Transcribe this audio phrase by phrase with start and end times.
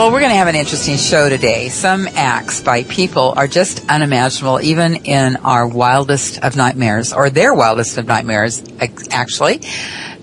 [0.00, 1.68] Well, we're going to have an interesting show today.
[1.68, 7.52] Some acts by people are just unimaginable, even in our wildest of nightmares, or their
[7.52, 8.64] wildest of nightmares,
[9.10, 9.60] actually.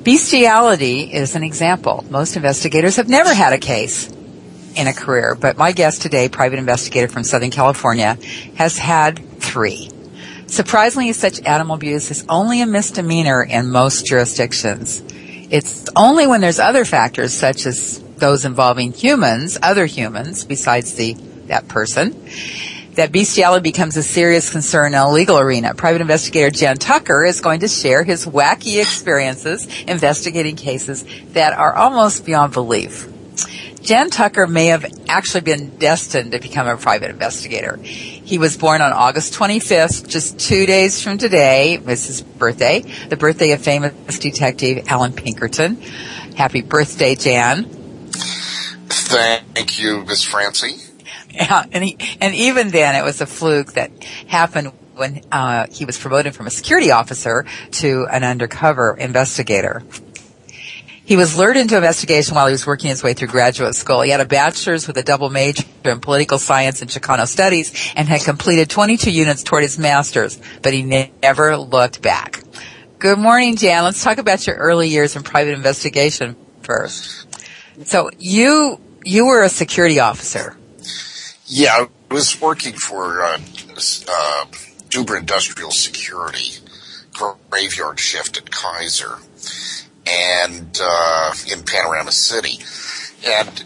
[0.02, 2.04] Bestiality is an example.
[2.10, 4.12] Most investigators have never had a case
[4.76, 8.18] in a career, but my guest today, private investigator from Southern California,
[8.56, 9.92] has had three.
[10.48, 15.04] Surprisingly, such animal abuse is only a misdemeanor in most jurisdictions.
[15.52, 21.14] It's only when there's other factors such as those involving humans, other humans besides the
[21.48, 22.30] that person,
[22.96, 25.74] that bestiality becomes a serious concern in a legal arena.
[25.74, 31.76] Private investigator Jan Tucker is going to share his wacky experiences investigating cases that are
[31.76, 33.08] almost beyond belief.
[33.82, 37.78] Jan Tucker may have actually been destined to become a private investigator.
[37.78, 43.16] He was born on August 25th, just two days from today, was his birthday, the
[43.16, 45.76] birthday of famous detective Allan Pinkerton.
[46.36, 47.77] Happy birthday, Jan.
[49.08, 50.78] Thank you, Miss Francie.
[51.32, 53.92] Yeah, and he, and even then, it was a fluke that
[54.28, 59.84] happened when uh, he was promoted from a security officer to an undercover investigator.
[61.06, 64.02] He was lured into investigation while he was working his way through graduate school.
[64.02, 68.10] He had a bachelor's with a double major in political science and Chicano studies and
[68.10, 72.44] had completed 22 units toward his master's, but he never looked back.
[73.00, 73.86] Good morning, Jan.
[73.86, 77.26] Let's talk about your early years in private investigation first.
[77.86, 80.56] So you you were a security officer.
[81.46, 84.46] Yeah, I was working for uh, uh,
[84.90, 86.60] Duber Industrial Security,
[87.50, 89.18] graveyard shift at Kaiser,
[90.06, 92.60] and uh, in Panorama City.
[93.26, 93.64] And,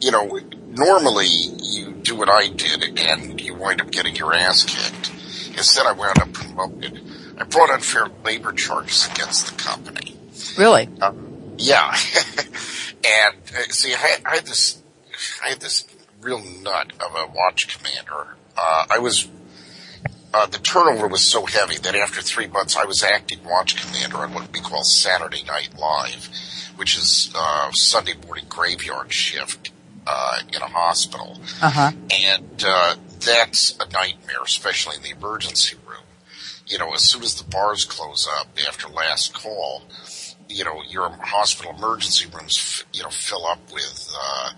[0.00, 4.64] you know, normally you do what I did and you wind up getting your ass
[4.64, 5.10] kicked.
[5.56, 7.00] Instead, I wound up promoted.
[7.38, 10.16] I brought unfair labor charges against the company.
[10.58, 10.88] Really?
[11.00, 11.12] Uh,
[11.58, 11.96] yeah.
[13.04, 14.82] and uh, see, I, I had this,
[15.44, 15.86] I had this
[16.20, 18.36] real nut of a watch commander.
[18.56, 19.28] Uh, I was,
[20.34, 24.18] uh, the turnover was so heavy that after three months I was acting watch commander
[24.18, 26.28] on what we call Saturday Night Live,
[26.76, 29.70] which is, uh, Sunday morning graveyard shift,
[30.06, 31.40] uh, in a hospital.
[31.60, 31.92] Uh-huh.
[32.10, 36.02] And, uh, that's a nightmare, especially in the emergency room.
[36.66, 39.82] You know, as soon as the bars close up after last call,
[40.52, 44.50] you know, your hospital emergency rooms, you know, fill up with, uh,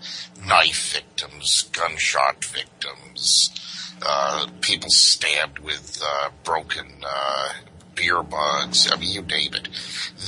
[0.45, 3.49] knife victims, gunshot victims,
[4.01, 7.53] uh, people stabbed with, uh, broken, uh,
[7.95, 8.91] beer bugs.
[8.91, 9.69] I mean, you name it.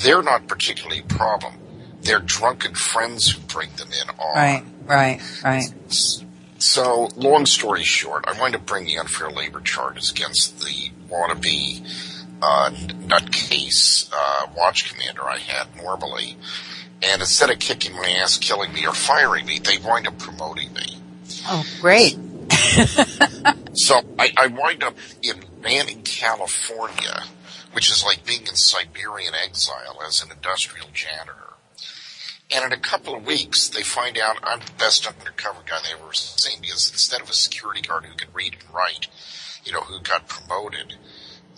[0.04, 1.56] They're not particularly a problem.
[2.02, 4.36] They're drunken friends who bring them in on.
[4.36, 5.74] Right, right, right.
[6.60, 11.86] So, long story short, I wind up bringing unfair labor charges against the wannabe
[12.42, 16.38] uh, nutcase uh, watch commander I had normally.
[17.02, 20.74] And instead of kicking my ass, killing me, or firing me, they wind up promoting
[20.74, 20.98] me.
[21.48, 22.18] Oh, great.
[23.74, 27.24] so I, I wind up in Manning, California,
[27.74, 31.34] which is like being in Siberian exile as an industrial janitor.
[32.50, 36.02] And in a couple of weeks, they find out I'm the best undercover guy they
[36.02, 39.08] ever seen because instead of a security guard who can read and write,
[39.66, 40.96] you know, who got promoted,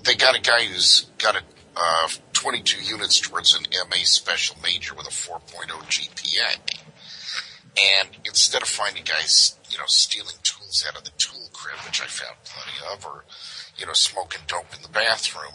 [0.03, 1.41] they got a guy who's got a
[1.75, 6.57] uh, 22 units towards an MA special major with a 4.0 GPA.
[8.01, 12.01] And instead of finding guys, you know, stealing tools out of the tool crib, which
[12.01, 13.23] I found plenty of, or,
[13.77, 15.53] you know, smoking dope in the bathroom,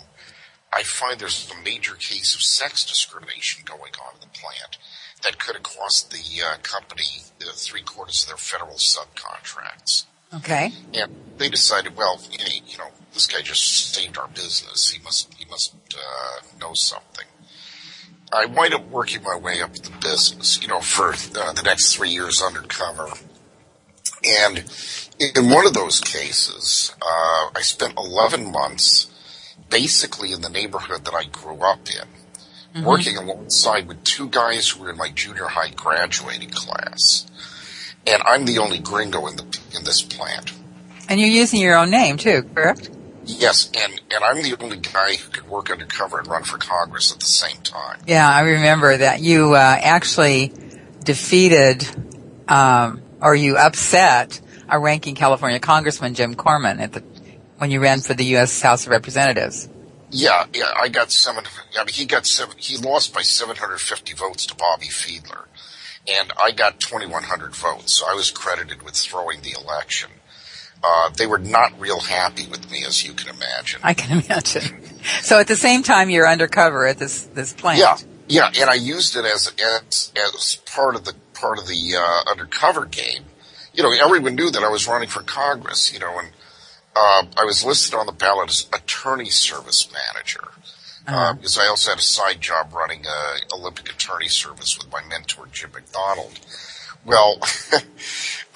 [0.73, 4.79] I find there's a major case of sex discrimination going on in the plant
[5.23, 10.06] that could have cost the uh, company uh, three quarters of their federal subcontracts.
[10.35, 10.73] Okay.
[10.94, 14.91] And they decided, well, you know, this guy just saved our business.
[14.91, 17.27] He must, he must, uh, know something.
[18.33, 21.95] I wind up working my way up the business, you know, for uh, the next
[21.95, 23.09] three years undercover.
[24.25, 24.65] And
[25.37, 29.11] in one of those cases, uh, I spent 11 months
[29.71, 32.09] basically in the neighborhood that I grew up in,
[32.75, 32.85] mm-hmm.
[32.85, 37.27] working alongside with two guys who were in my junior high graduating class.
[38.07, 39.45] And I'm the only gringo in the,
[39.77, 40.53] in this plant.
[41.09, 42.91] And you're using your own name too, correct?
[43.26, 47.12] Yes, and, and I'm the only guy who could work undercover and run for Congress
[47.12, 48.00] at the same time.
[48.06, 49.21] Yeah, I remember that.
[49.21, 50.53] You uh, actually
[51.05, 51.87] defeated,
[52.49, 57.03] um, or you upset a ranking California Congressman, Jim Corman, at the
[57.59, 58.61] when you ran for the U.S.
[58.61, 59.69] House of Representatives.
[60.11, 61.44] Yeah, yeah, I got seven.
[61.79, 62.55] I mean, he got seven.
[62.59, 65.47] He lost by 750 votes to Bobbi Fiedler,
[66.06, 67.93] and I got 2,100 votes.
[67.93, 70.11] So I was credited with throwing the election.
[70.87, 73.81] Uh, they were not real happy with me, as you can imagine.
[73.83, 74.81] I can imagine.
[75.21, 77.79] So at the same time, you're undercover at this this plant.
[77.79, 81.97] Yeah, yeah, and I used it as as, as part of the part of the
[81.97, 83.25] uh, undercover game.
[83.75, 85.93] You know, everyone knew that I was running for Congress.
[85.93, 86.29] You know, and
[86.97, 90.49] uh, I was listed on the ballot as attorney service manager.
[91.07, 91.17] Uh-huh.
[91.17, 95.03] Uh, because I also had a side job running a Olympic attorney service with my
[95.07, 96.41] mentor Jim McDonald.
[97.05, 97.41] Well,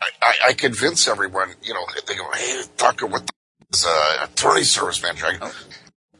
[0.00, 3.32] I, I, I convince everyone, you know, they go, "Hey, Tucker, what the
[3.72, 5.50] is a attorney service manager?" I go,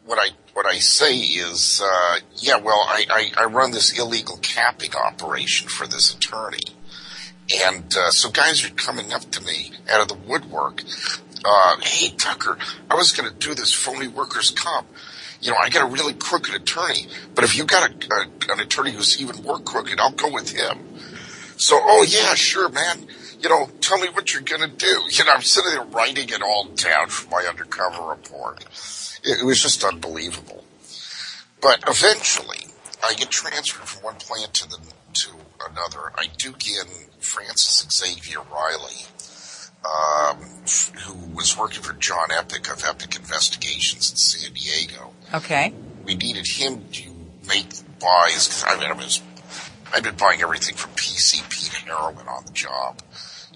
[0.05, 4.39] what I what I say is, uh, yeah, well, I, I, I run this illegal
[4.43, 6.59] capping operation for this attorney.
[7.65, 10.83] And uh, so guys are coming up to me out of the woodwork.
[11.45, 12.59] Uh, hey, Tucker,
[12.91, 14.87] I was going to do this phony workers' comp.
[15.41, 18.61] You know, I got a really crooked attorney, but if you got a, a, an
[18.61, 20.79] attorney who's even more crooked, I'll go with him.
[21.57, 23.07] So, oh yeah, sure, man.
[23.41, 25.03] You know, tell me what you're going to do.
[25.11, 28.65] You know, I'm sitting there writing it all down for my undercover report.
[29.25, 30.65] It, it was just unbelievable.
[31.63, 32.67] But eventually,
[33.03, 34.79] I get transferred from one plant to the
[35.13, 35.31] to
[35.71, 36.13] another.
[36.17, 36.87] I duke in
[37.19, 39.07] Francis Xavier Riley,
[39.85, 40.37] um,
[41.05, 45.13] who was working for John Epic of Epic Investigations in San Diego.
[45.35, 45.73] Okay.
[46.05, 47.11] We needed him to
[47.49, 47.69] make
[48.01, 49.21] buys because I mean, I was,
[49.93, 53.01] I've been buying everything from PCP to heroin on the job.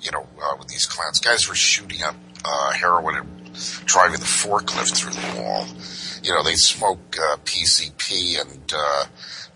[0.01, 3.55] You know, uh, with these clowns, guys were shooting up uh, heroin and
[3.85, 5.67] driving the forklift through the wall.
[6.23, 9.05] You know, they smoke uh, PCP and uh,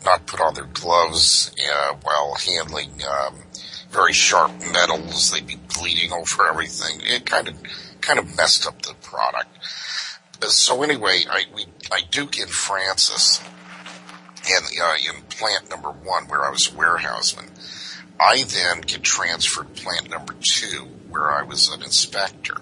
[0.04, 3.34] not put on their gloves uh, while handling um,
[3.90, 5.30] very sharp metals.
[5.30, 7.00] They'd be bleeding over everything.
[7.02, 7.56] It kind of
[8.00, 9.48] kind of messed up the product.
[10.40, 12.02] So anyway, I we I
[12.46, 13.40] Francis,
[14.50, 17.46] and uh, in plant number one where I was a warehouseman.
[18.20, 22.56] I then get transferred to plant number two where I was an inspector.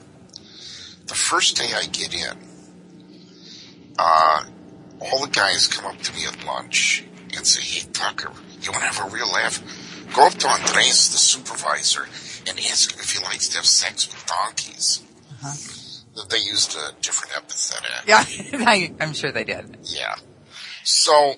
[1.06, 2.36] The first day I get in,
[3.98, 4.44] uh,
[5.00, 7.04] all the guys come up to me at lunch
[7.34, 9.62] and say, "Hey Tucker, you want to have a real laugh?
[10.12, 12.06] Go up to Andres, the supervisor,
[12.46, 15.02] and ask him if he likes to have sex with donkeys.
[15.30, 16.24] Uh-huh.
[16.30, 17.82] They used a different epithet.
[18.06, 18.24] Yeah,
[18.66, 19.76] I, am sure they did.
[19.82, 20.14] Yeah.
[20.82, 21.34] So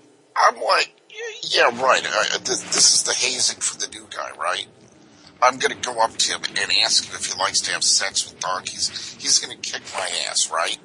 [0.46, 0.94] I'm like,
[1.42, 2.02] yeah, right.
[2.04, 4.66] Uh, this, this is the hazing for the new guy, right?
[5.40, 7.84] I'm going to go up to him and ask him if he likes to have
[7.84, 9.16] sex with donkeys.
[9.20, 10.78] He's going to kick my ass, right?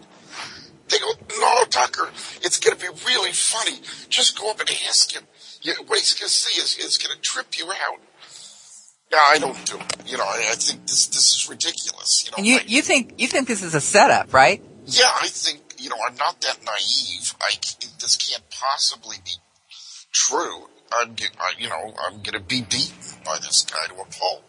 [0.89, 2.09] They go, no, Tucker,
[2.41, 3.79] it's going to be really funny.
[4.09, 5.23] Just go up and ask him
[5.63, 7.99] you, what he's going to see is, is going to trip you out.
[9.11, 10.11] Yeah, I don't do it.
[10.11, 12.25] You know, I, I think this this is ridiculous.
[12.25, 14.61] You know, and you I, you think you think this is a setup, right?
[14.85, 17.35] Yeah, I think you know I'm not that naive.
[17.41, 17.51] I
[17.99, 19.33] this can't possibly be
[20.11, 20.69] true.
[20.91, 21.15] I'm
[21.57, 24.43] you know I'm going to be beaten by this guy to a pulp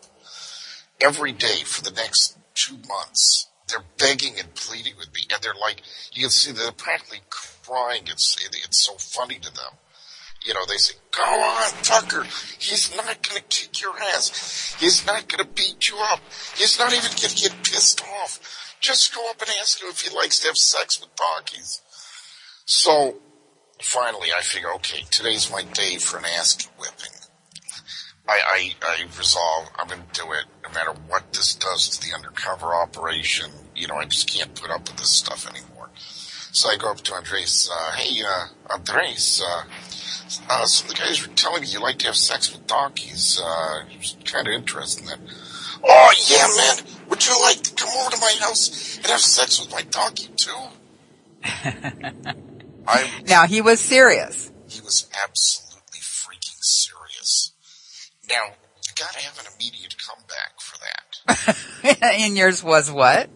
[1.00, 3.48] every day for the next two months.
[3.68, 8.02] They're begging and pleading with me, and they're like, you can see they're practically crying.
[8.06, 9.72] It's it's so funny to them
[10.44, 12.24] you know, they say, go on, Tucker.
[12.58, 14.76] He's not going to kick your ass.
[14.78, 16.20] He's not going to beat you up.
[16.56, 18.76] He's not even going to get pissed off.
[18.80, 21.80] Just go up and ask him if he likes to have sex with donkeys.
[22.66, 23.16] So
[23.80, 27.12] finally I figure, okay, today's my day for an ass whipping.
[28.26, 32.06] I, I, I resolve I'm going to do it no matter what this does to
[32.06, 33.50] the undercover operation.
[33.74, 35.90] You know, I just can't put up with this stuff anymore.
[36.52, 39.64] So I go up to Andres, uh, hey, uh, Andres, uh,
[40.48, 43.40] uh, some of the guys were telling me you like to have sex with donkeys.
[43.42, 45.18] Uh, it was kind of interesting that.
[45.82, 47.08] Oh yeah, man!
[47.08, 50.28] Would you like to come over to my house and have sex with my donkey
[50.36, 50.52] too?
[52.86, 54.50] I, now he was serious.
[54.68, 57.52] He was absolutely freaking serious.
[58.28, 61.98] Now you gotta have an immediate comeback for that.
[62.02, 63.28] and yours was what?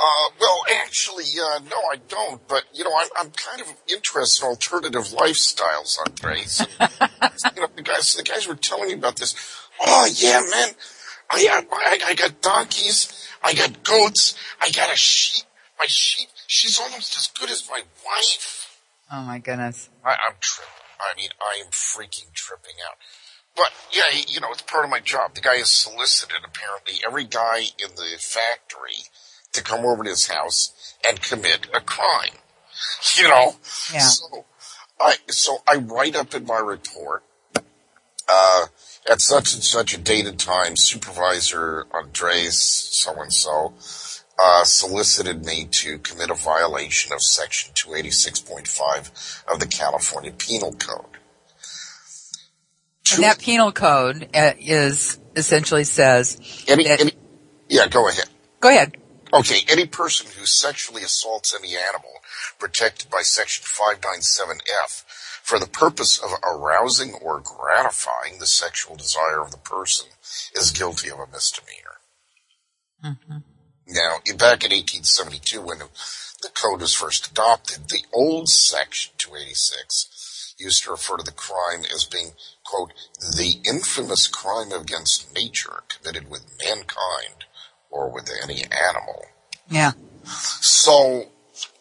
[0.00, 2.46] Uh, well, actually, uh, no, I don't.
[2.46, 6.60] But you know, I'm, I'm kind of interested in alternative lifestyles, Andres.
[6.80, 9.34] you know, the guys, the guys were telling me about this.
[9.80, 10.68] Oh yeah, man,
[11.30, 15.44] I got, I, I got donkeys, I got goats, I got a sheep.
[15.78, 18.80] My sheep, she's almost as good as my wife.
[19.12, 19.88] Oh my goodness.
[20.04, 20.72] I, I'm tripping.
[21.00, 22.96] I mean, I am freaking tripping out.
[23.56, 25.34] But yeah, you know, it's part of my job.
[25.34, 29.06] The guy has solicited apparently every guy in the factory
[29.52, 32.32] to come over to his house and commit a crime.
[33.16, 33.56] You know?
[33.92, 34.00] Yeah.
[34.00, 34.44] So
[35.00, 37.22] I, so I write up in my report,
[38.28, 38.66] uh,
[39.10, 43.74] at such and such a date and time, Supervisor Andres so and so,
[44.38, 51.04] uh, solicited me to commit a violation of section 286.5 of the California Penal Code.
[53.14, 56.38] And that penal code uh, is essentially says
[56.68, 57.12] Any, that, any,
[57.68, 58.26] yeah, go ahead.
[58.60, 58.96] go ahead.
[59.32, 62.12] Okay, any person who sexually assaults any animal
[62.58, 65.04] protected by section 597F
[65.42, 70.08] for the purpose of arousing or gratifying the sexual desire of the person
[70.54, 71.98] is guilty of a misdemeanor.
[73.04, 73.38] Mm-hmm.
[73.88, 80.84] Now, back in 1872 when the code was first adopted, the old section 286 used
[80.84, 82.32] to refer to the crime as being,
[82.64, 87.44] quote, the infamous crime against nature committed with mankind
[87.90, 89.24] or with any animal.
[89.68, 89.92] Yeah.
[90.24, 91.28] So,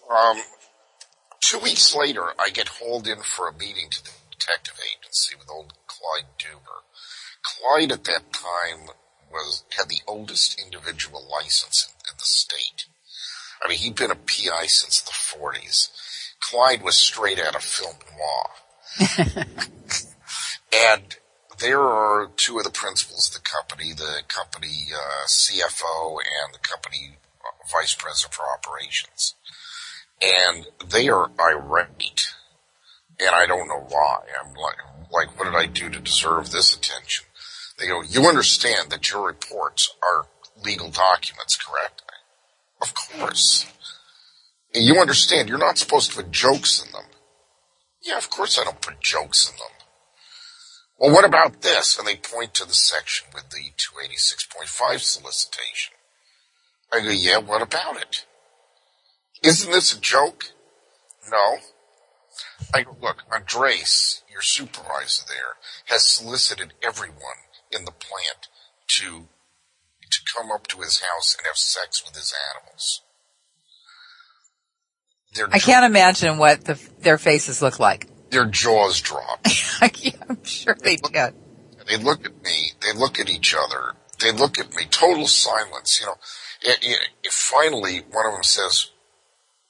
[0.09, 0.37] um,
[1.41, 5.49] two weeks later, I get hauled in for a meeting to the detective agency with
[5.49, 6.83] old Clyde Duber.
[7.43, 8.89] Clyde at that time
[9.31, 12.85] was had the oldest individual license in, in the state.
[13.63, 15.89] I mean, he'd been a PI since the 40s.
[16.39, 18.49] Clyde was straight out of film noir.
[20.73, 21.17] and
[21.59, 26.59] there are two of the principals of the company, the company uh, CFO and the
[26.59, 27.17] company
[27.71, 29.35] vice president for operations.
[30.21, 32.27] And they are irate.
[33.19, 34.19] And I don't know why.
[34.39, 34.77] I'm like,
[35.11, 37.25] like, what did I do to deserve this attention?
[37.77, 40.27] They go, you understand that your reports are
[40.63, 42.01] legal documents, correct?
[42.81, 43.65] Of course.
[44.73, 47.05] And you understand you're not supposed to put jokes in them.
[48.01, 49.76] Yeah, of course I don't put jokes in them.
[50.99, 51.97] Well, what about this?
[51.97, 55.93] And they point to the section with the 286.5 solicitation.
[56.91, 58.25] I go, yeah, what about it?
[59.43, 60.53] Isn't this a joke?
[61.29, 61.57] No.
[62.73, 68.47] I go, look, Andres, your supervisor there, has solicited everyone in the plant
[68.87, 69.27] to,
[70.09, 73.01] to come up to his house and have sex with his animals.
[75.35, 78.07] Their, I can't imagine what the, their faces look like.
[78.29, 79.46] Their jaws drop.
[79.81, 81.34] I'm sure they did.
[81.88, 82.72] They look at me.
[82.81, 83.93] They look at each other.
[84.19, 84.86] They look at me.
[84.89, 86.00] Total silence.
[86.00, 86.15] You know.
[86.62, 88.91] It, it, it finally, one of them says,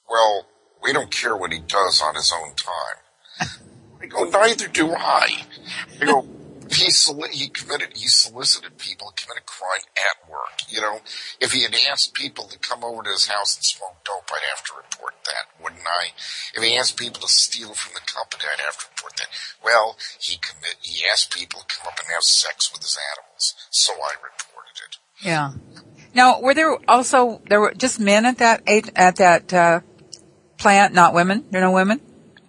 [0.10, 0.48] "Well,
[0.82, 3.50] we don't care what he does on his own time."
[4.02, 5.46] I go, "Neither do I."
[6.02, 6.28] I go,
[6.72, 6.92] "He
[7.32, 7.96] he committed.
[7.96, 10.68] He solicited people to commit a crime at work.
[10.70, 11.02] You know,
[11.40, 14.48] if he had asked people to come over to his house and smoke dope, I'd
[14.50, 16.12] have to report that, wouldn't I?
[16.56, 19.30] If he asked people to steal from the company, I'd have to report that.
[19.64, 20.76] Well, he commit.
[20.82, 24.78] He asked people to come up and have sex with his animals, so I reported
[24.88, 25.54] it." Yeah.
[26.14, 29.82] Now, were there also there were just men at that at that uh,
[30.58, 31.46] plant, not women?
[31.52, 32.02] There are no women.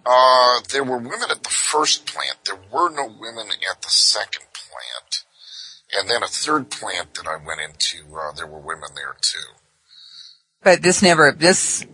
[0.05, 2.37] Uh, there were women at the first plant.
[2.45, 5.23] There were no women at the second plant.
[5.97, 9.37] And then a third plant that I went into, uh, there were women there too.
[10.63, 11.85] But this never, this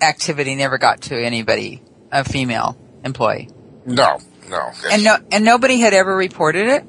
[0.00, 3.48] activity never got to anybody, a female employee,
[3.86, 4.70] No, no.
[4.90, 6.84] and no, and nobody had ever reported it.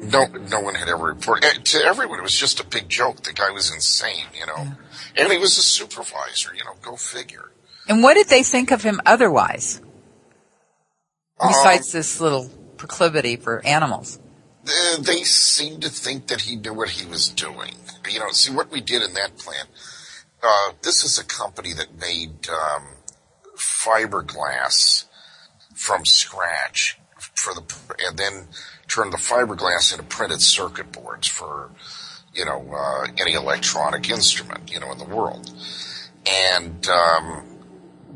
[0.00, 1.64] no, no one had ever reported.
[1.64, 3.22] To everyone, it was just a big joke.
[3.22, 4.72] The guy was insane, you know.
[5.16, 7.50] And he was a supervisor, you know, go figure.
[7.88, 9.80] And what did they think of him otherwise,
[11.40, 14.18] Um, besides this little proclivity for animals?
[14.98, 17.74] They seemed to think that he knew what he was doing.
[18.08, 19.68] You know, see what we did in that plant.
[20.42, 22.88] Uh, this is a company that made um,
[23.56, 25.06] fiberglass
[25.74, 26.98] from scratch
[27.34, 27.62] for the,
[28.06, 28.48] and then
[28.88, 31.70] turned the fiberglass into printed circuit boards for,
[32.34, 35.50] you know, uh, any electronic instrument, you know, in the world.
[36.26, 37.41] And um,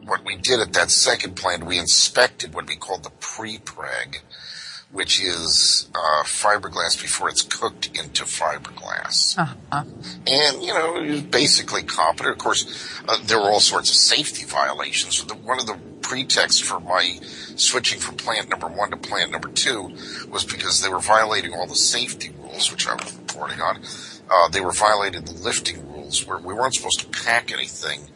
[0.07, 4.21] what we did at that second plant, we inspected what we called the pre-preg,
[4.93, 9.37] which is uh, fiberglass before it's cooked into fiberglass.
[9.37, 9.85] Uh-huh.
[10.27, 12.37] And, you know, it was basically competent.
[12.37, 15.23] Of course, uh, there were all sorts of safety violations.
[15.25, 17.19] The, one of the pretexts for my
[17.57, 19.93] switching from plant number one to plant number two
[20.31, 23.81] was because they were violating all the safety rules, which I was reporting on.
[24.31, 28.09] Uh, they were violating the lifting rules rules where we weren't supposed to pack anything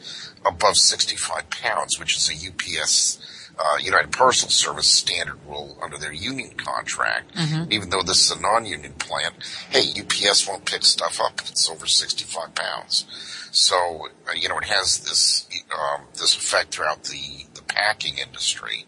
[0.47, 3.19] above 65 pounds, which is a UPS
[3.59, 7.35] uh, United Parcel Service standard rule under their union contract.
[7.35, 7.73] Mm-hmm.
[7.73, 9.35] Even though this is a non-union plant,
[9.71, 13.05] hey, UPS won't pick stuff up if it's over 65 pounds.
[13.53, 18.87] So, uh, you know, it has this, um, this effect throughout the, the packing industry.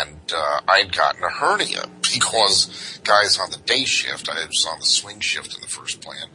[0.00, 4.66] And, uh, I had gotten a hernia because guys on the day shift, I was
[4.68, 6.30] on the swing shift in the first plant,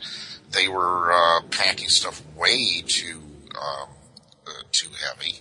[0.54, 3.22] they were, uh, packing stuff way too,
[3.56, 3.90] um,
[4.48, 5.40] uh, too heavy.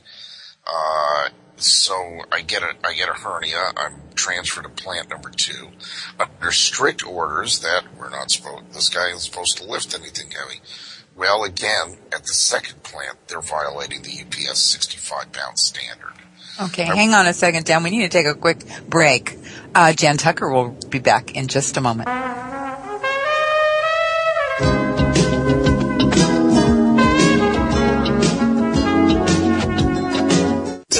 [0.66, 3.72] Uh, so I get a I get a hernia.
[3.76, 5.68] I'm transferred to plant number two
[6.18, 8.72] under strict orders that we're not supposed.
[8.72, 10.60] This guy is supposed to lift anything heavy.
[11.14, 16.12] Well, again, at the second plant, they're violating the UPS 65 pound standard.
[16.60, 17.82] Okay, I, hang on a second, Dan.
[17.82, 19.38] We need to take a quick break.
[19.74, 22.08] Uh, Jan Tucker will be back in just a moment.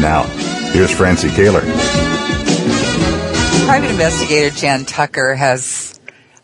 [0.00, 0.24] Now,
[0.72, 1.62] here's Francie Koehler.
[3.66, 6.00] Private investigator Jan Tucker has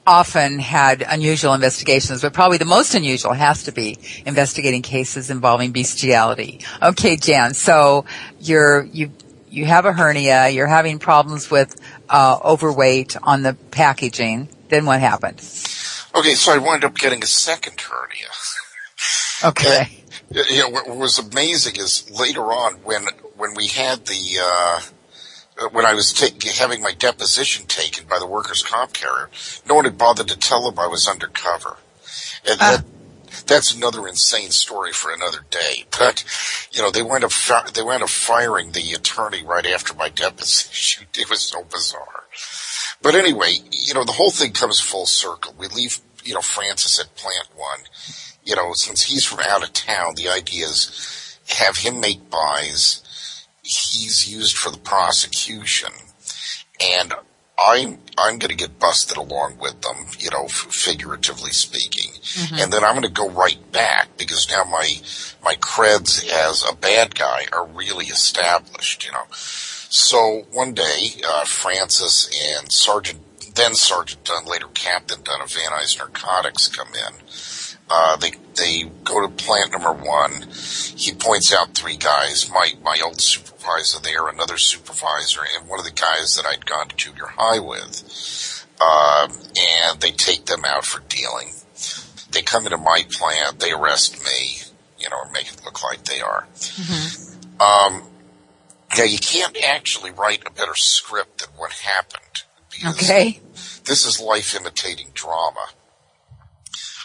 [0.06, 5.72] often had unusual investigations, but probably the most unusual has to be investigating cases involving
[5.72, 6.60] bestiality.
[6.82, 8.06] Okay, Jan, so
[8.40, 9.10] you're, you,
[9.50, 14.48] you have a hernia, you're having problems with, uh, overweight on the packaging.
[14.70, 15.40] Then what happened?
[16.14, 18.28] Okay, so I wound up getting a second hernia.
[19.44, 20.04] Okay.
[20.30, 23.06] And, you know, what was amazing is later on when,
[23.38, 24.80] when we had the, uh,
[25.72, 26.18] when I was
[26.58, 29.30] having my deposition taken by the workers' comp carrier,
[29.66, 31.78] no one had bothered to tell them I was undercover.
[32.48, 32.76] And uh.
[32.76, 32.84] that,
[33.46, 35.84] that's another insane story for another day.
[35.98, 36.24] But,
[36.72, 37.32] you know, they wound up,
[37.72, 41.06] they wound up firing the attorney right after my deposition.
[41.18, 42.24] It was so bizarre.
[43.02, 45.54] But anyway, you know, the whole thing comes full circle.
[45.58, 47.80] We leave, you know, Francis at plant one.
[48.44, 53.02] You know, since he's from out of town, the idea is have him make buys
[53.68, 55.90] he's used for the prosecution,
[56.80, 57.12] and
[57.58, 62.54] I'm I'm going to get busted along with them, you know, figuratively speaking, mm-hmm.
[62.58, 64.88] and then I'm going to go right back because now my
[65.44, 69.24] my creds as a bad guy are really established, you know.
[69.30, 73.20] So one day, uh, Francis and Sergeant
[73.54, 77.57] then Sergeant Dunn, later Captain Dunn of Van Nuys Narcotics, come in
[77.90, 80.42] uh, they they go to plant number one.
[80.96, 82.50] He points out three guys.
[82.50, 86.88] My my old supervisor there, another supervisor, and one of the guys that I'd gone
[86.88, 88.66] to junior high with.
[88.80, 91.50] Uh, and they take them out for dealing.
[92.30, 93.58] They come into my plant.
[93.58, 94.60] They arrest me.
[94.98, 96.46] You know, and make it look like they are.
[96.54, 97.60] Mm-hmm.
[97.60, 98.02] Um,
[98.96, 102.44] now you can't actually write a better script than what happened
[102.86, 103.40] Okay.
[103.84, 105.68] This is life imitating drama.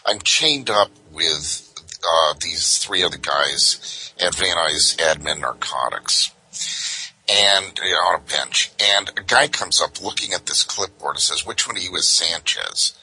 [0.05, 1.73] I'm chained up with
[2.05, 6.31] uh, these three other guys at Van Nuys Admin Narcotics,
[7.29, 8.71] and you know, on a bench.
[8.79, 11.95] And a guy comes up looking at this clipboard and says, "Which one of you
[11.95, 12.93] is Sanchez?"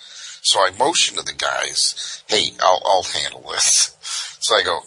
[0.42, 3.96] So I motion to the guys, "Hey, I'll, I'll handle this."
[4.42, 4.80] So I go,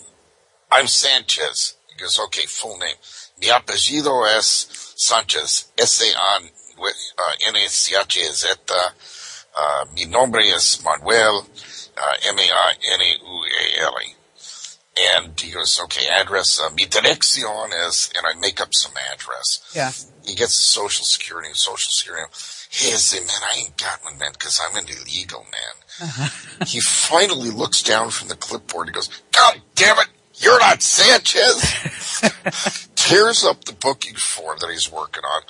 [0.71, 2.95] "I'm Sanchez." He goes, "Okay, full name.
[3.39, 5.71] Mi apellido es Sanchez.
[5.77, 6.49] S-A-N,
[6.79, 8.47] uh, N-A-C-H-Z.
[9.55, 11.45] Uh, mi nombre es Manuel,
[11.97, 14.15] uh, M-A-I-N-A-U-A-L-E.
[14.95, 19.61] And he goes, okay, address, uh, mi dirección is, and I make up some address.
[19.75, 19.91] Yeah.
[20.23, 22.27] He gets the social security, social security.
[22.69, 26.29] Hey, I say, man, I ain't got one, man, because I'm an illegal man.
[26.67, 31.61] he finally looks down from the clipboard and goes, God damn it, you're not Sanchez.
[33.05, 35.41] Tears up the booking form that he's working on.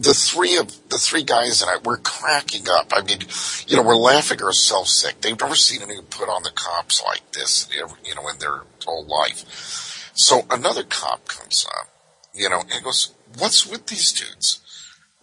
[0.00, 2.92] The three of the three guys and I, we're cracking up.
[2.92, 3.20] I mean,
[3.68, 5.20] you know, we're laughing ourselves sick.
[5.20, 9.04] They've never seen anyone put on the cops like this, you know, in their whole
[9.06, 10.10] life.
[10.14, 11.88] So another cop comes up,
[12.34, 14.58] you know, and goes, "What's with these dudes?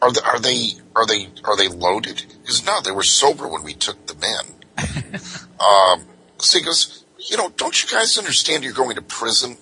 [0.01, 3.63] Are they are they are they are they loaded?" Because no, they were sober when
[3.63, 4.45] we took them in.
[5.59, 6.05] um,
[6.37, 9.57] so he goes, "You know, don't you guys understand you're going to prison?"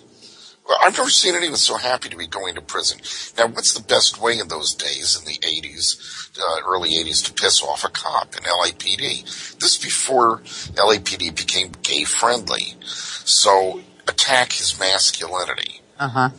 [0.72, 3.02] Well, I've never seen anyone so happy to be going to prison.
[3.38, 7.34] Now, what's the best way in those days, in the 80s, uh, early 80s, to
[7.34, 9.58] piss off a cop in LAPD?
[9.60, 12.76] This is before LAPD became gay friendly.
[12.86, 15.82] So, attack his masculinity.
[16.00, 16.30] Uh huh.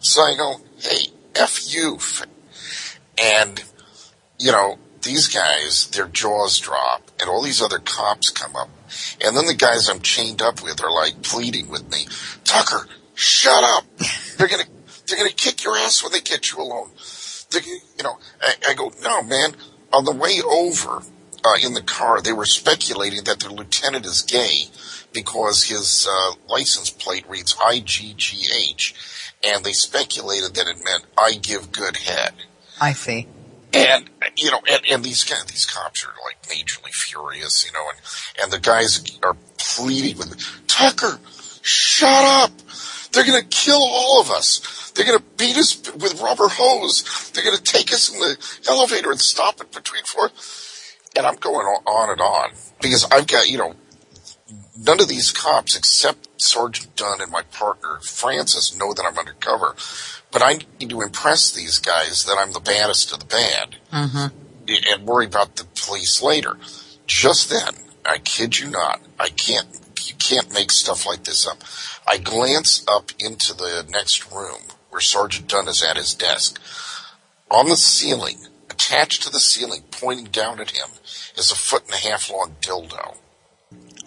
[0.00, 2.00] So I go, hey, F you.
[3.16, 3.62] And,
[4.40, 8.70] you know, these guys, their jaws drop, and all these other cops come up.
[9.24, 12.08] And then the guys I'm chained up with are like pleading with me,
[12.42, 13.84] Tucker, shut up.
[14.36, 14.64] They're gonna,
[15.06, 16.90] they're gonna kick your ass when they get you alone.
[17.50, 19.56] They, you know, I, I go, no, man.
[19.92, 21.02] On the way over,
[21.44, 24.66] uh, in the car, they were speculating that their lieutenant is gay
[25.12, 28.94] because his, uh, license plate reads IGGH.
[29.44, 32.34] And they speculated that it meant I give good head.
[32.80, 33.26] I see.
[33.72, 37.86] And you know, and, and these guys, these cops are like majorly furious, you know,
[37.90, 37.98] and
[38.42, 41.18] and the guys are pleading with me, Tucker,
[41.62, 42.50] shut up!
[43.12, 44.90] They're gonna kill all of us.
[44.94, 47.30] They're gonna beat us with rubber hose.
[47.32, 48.36] They're gonna take us in the
[48.68, 50.96] elevator and stop it between floors.
[51.16, 53.74] And I'm going on and on because I've got you know
[54.76, 59.74] none of these cops except Sergeant Dunn and my partner Francis know that I'm undercover.
[60.30, 64.74] But I need to impress these guys that I'm the baddest of the bad mm-hmm.
[64.92, 66.58] and worry about the police later.
[67.06, 69.66] Just then, I kid you not, I can't,
[70.06, 71.58] you can't make stuff like this up.
[72.06, 76.60] I glance up into the next room where Sergeant Dunn is at his desk.
[77.50, 78.38] On the ceiling,
[78.70, 80.88] attached to the ceiling, pointing down at him,
[81.36, 83.16] is a foot and a half long dildo.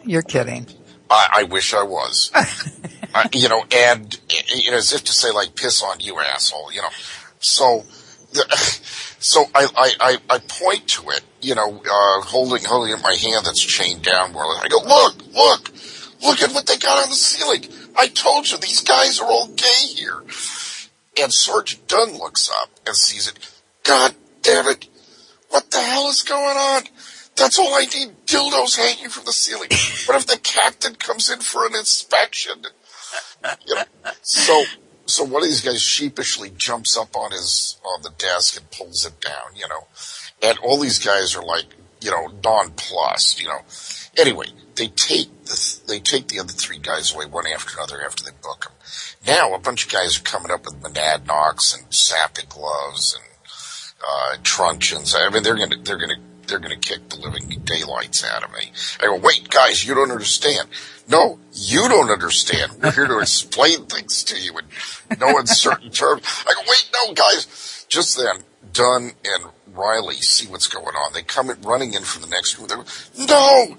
[0.04, 0.68] You're kidding.
[1.10, 2.32] I, I wish I was.
[3.14, 4.20] I, you know, and
[4.56, 6.72] you know, as if to say, like, piss on you, asshole.
[6.72, 6.90] You know,
[7.40, 7.84] so,
[9.20, 9.68] so I,
[10.00, 11.22] I, I, point to it.
[11.42, 14.34] You know, uh, holding holding in my hand that's chained down.
[14.34, 15.72] Where I go, look, look,
[16.24, 17.66] look at what they got on the ceiling.
[17.98, 20.24] I told you these guys are all gay here.
[21.22, 23.38] And Sergeant Dunn looks up and sees it.
[23.84, 24.88] God damn it!
[25.50, 26.84] What the hell is going on?
[27.36, 28.16] That's all I need.
[28.26, 29.70] Dildos hanging from the ceiling.
[30.06, 32.54] What if the captain comes in for an inspection?
[33.66, 33.84] You know,
[34.22, 34.64] so,
[35.06, 39.06] so one of these guys sheepishly jumps up on his, on the desk and pulls
[39.06, 39.88] it down, you know,
[40.42, 41.66] and all these guys are like,
[42.02, 43.60] you know, nonplussed, you know.
[44.18, 48.24] Anyway, they take the, they take the other three guys away one after another after
[48.24, 48.74] they book them.
[49.26, 53.26] Now a bunch of guys are coming up with monadnocks and sappy gloves and,
[54.02, 55.16] uh, truncheons.
[55.16, 56.20] I mean, they're gonna, they're gonna,
[56.52, 58.72] they're gonna kick the living daylights out of me.
[59.00, 60.68] I go, wait, guys, you don't understand.
[61.10, 62.74] No, you don't understand.
[62.82, 64.66] We're here to explain things to you in
[65.20, 66.24] no uncertain terms.
[66.48, 67.86] I go, wait, no, guys.
[67.90, 71.14] Just then, Dunn and Riley see what's going on.
[71.14, 72.68] They come in, running in from the next room.
[72.68, 72.84] They go,
[73.26, 73.78] no,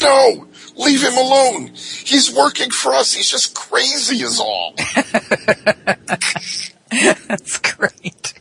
[0.00, 1.68] no, leave him alone.
[1.74, 3.12] He's working for us.
[3.12, 4.74] He's just crazy is all.
[6.90, 8.40] That's great.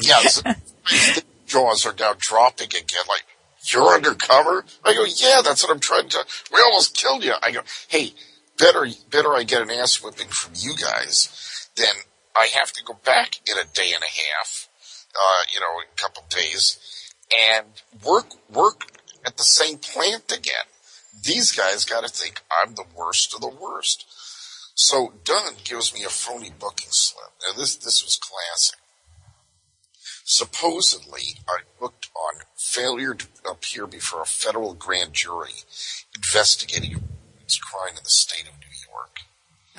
[0.00, 0.42] Yes.
[0.42, 3.04] the jaws are now dropping again.
[3.08, 3.24] Like,
[3.72, 4.64] you're undercover?
[4.84, 7.34] I go, yeah, that's what I'm trying to, we almost killed you.
[7.42, 8.12] I go, hey,
[8.58, 11.92] better, better I get an ass whipping from you guys than
[12.36, 14.68] I have to go back in a day and a half,
[15.14, 16.78] uh, you know, a couple days
[17.36, 17.66] and
[18.04, 18.82] work, work
[19.26, 20.66] at the same plant again.
[21.22, 24.06] These guys gotta think I'm the worst of the worst.
[24.74, 27.32] So Dunn gives me a phony booking slip.
[27.46, 28.79] Now this, this was classic.
[30.30, 35.64] Supposedly, I booked on failure to appear before a federal grand jury
[36.14, 36.98] investigating a
[37.60, 39.18] crime in the state of New York.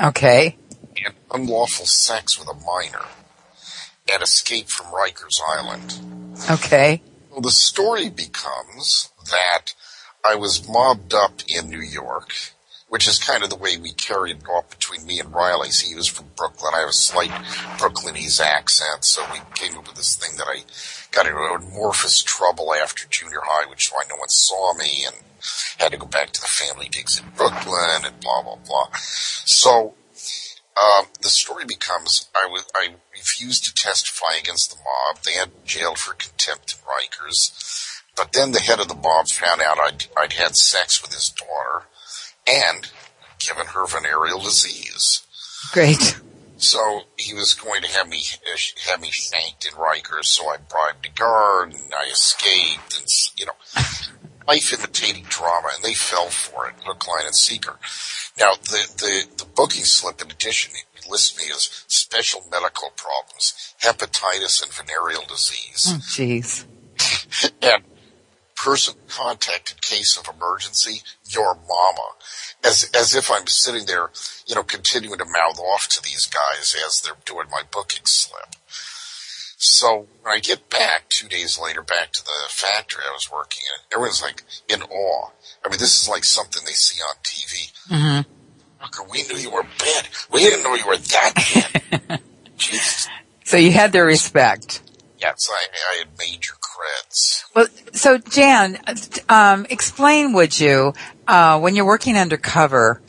[0.09, 0.57] Okay.
[1.05, 3.05] And unlawful sex with a minor
[4.11, 5.97] and escape from Rikers Island.
[6.51, 7.01] Okay.
[7.29, 9.73] Well, the story becomes that
[10.21, 12.33] I was mobbed up in New York,
[12.91, 15.69] which is kind of the way we carried it off between me and Riley.
[15.69, 16.73] See, he was from Brooklyn.
[16.75, 17.29] I have a slight
[17.79, 20.63] Brooklynese accent, so we came up with this thing that I
[21.11, 25.15] got into amorphous trouble after junior high, which is why no one saw me and
[25.77, 28.89] had to go back to the family digs in Brooklyn and blah, blah, blah.
[28.91, 29.93] So,
[30.75, 35.23] um, the story becomes I refused to testify against the mob.
[35.23, 38.01] They had jailed for contempt in Rikers.
[38.17, 41.29] But then the head of the mob found out I'd, I'd had sex with his
[41.29, 41.85] daughter
[42.47, 42.91] and
[43.39, 45.25] given her venereal disease.
[45.71, 46.19] Great.
[46.57, 48.21] So he was going to have me
[48.87, 50.25] have me shanked in Rikers.
[50.25, 53.81] So I bribed a guard and I escaped, and you know,
[54.47, 57.79] life imitating drama, and they fell for it, hook, line, and seeker.
[58.37, 60.73] Now the the the booking slip, in addition,
[61.09, 65.87] lists me as special medical problems, hepatitis and venereal disease.
[65.89, 66.65] Oh, jeez.
[67.61, 67.83] and
[68.63, 72.09] person contact in case of emergency, your mama.
[72.63, 74.11] As, as if I'm sitting there,
[74.45, 78.55] you know, continuing to mouth off to these guys as they're doing my booking slip.
[79.57, 83.61] So when I get back two days later, back to the factory I was working
[83.65, 85.29] in, everyone's like in awe.
[85.65, 87.71] I mean, this is like something they see on TV.
[87.89, 89.11] Mm-hmm.
[89.11, 90.07] we knew you were bad.
[90.31, 92.21] We didn't know you were that bad.
[92.57, 93.07] Jesus.
[93.43, 94.81] So you had their respect.
[95.19, 96.53] Yes, I, I had major
[97.53, 98.79] Well, so Jan,
[99.29, 100.93] um, explain, would you,
[101.27, 103.01] uh, when you're working undercover,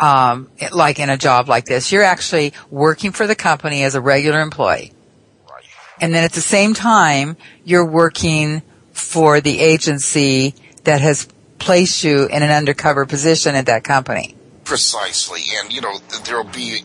[0.00, 4.00] um, like in a job like this, you're actually working for the company as a
[4.00, 4.92] regular employee.
[5.50, 5.64] Right.
[6.00, 10.54] And then at the same time, you're working for the agency
[10.84, 11.28] that has
[11.58, 14.36] placed you in an undercover position at that company.
[14.64, 15.42] Precisely.
[15.60, 16.82] And, you know, there'll be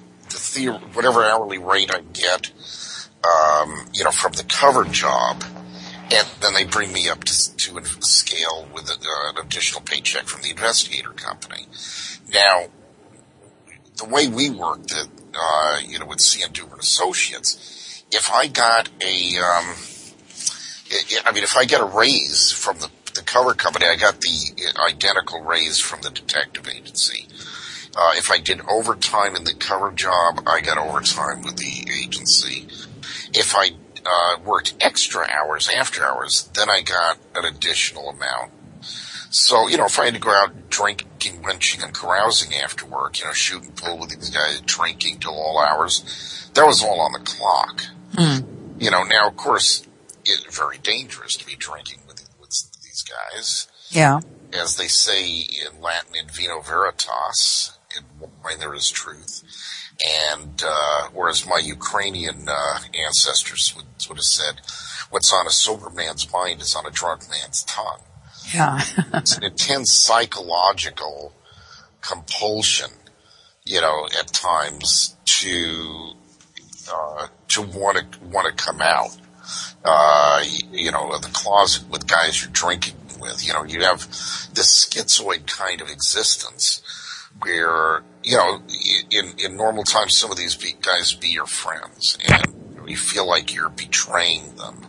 [0.55, 2.51] the whatever hourly rate I get,
[3.23, 5.43] um, you know, from the cover job.
[6.13, 10.25] And then they bring me up to, to scale with a, uh, an additional paycheck
[10.25, 11.65] from the investigator company.
[12.31, 12.65] Now,
[13.97, 18.89] the way we worked it, uh, you know, with C and Associates, if I got
[19.01, 19.75] a, um,
[21.25, 24.71] I mean, if I get a raise from the, the cover company, I got the
[24.87, 27.27] identical raise from the detective agency.
[27.95, 32.67] Uh, if I did overtime in the cover job, I got overtime with the agency.
[33.33, 33.71] If I
[34.05, 38.51] uh, worked extra hours after hours, then I got an additional amount.
[39.29, 43.19] So, you know, if I had to go out drinking, wenching, and carousing after work,
[43.19, 47.13] you know, shooting pool with these guys, drinking till all hours, that was all on
[47.13, 47.83] the clock.
[48.13, 48.81] Mm.
[48.81, 49.87] You know, now, of course,
[50.23, 52.49] it's very dangerous to be drinking with, with
[52.83, 53.67] these guys.
[53.89, 54.19] Yeah.
[54.53, 58.03] As they say in Latin, in vino veritas, in
[58.43, 59.43] wine there is truth.
[60.03, 64.61] And, uh, whereas my Ukrainian, uh, ancestors would, would have said,
[65.09, 68.01] what's on a sober man's mind is on a drunk man's tongue.
[68.53, 68.81] Yeah.
[69.13, 71.33] it's an intense psychological
[72.01, 72.89] compulsion,
[73.63, 76.13] you know, at times to,
[76.93, 79.15] uh, to want to, want to come out,
[79.85, 83.47] uh, you know, of the closet with guys you're drinking with.
[83.47, 84.01] You know, you have
[84.53, 86.81] this schizoid kind of existence
[87.41, 88.61] where, you know,
[89.11, 93.27] in, in normal times, some of these be, guys be your friends and you feel
[93.27, 94.85] like you're betraying them.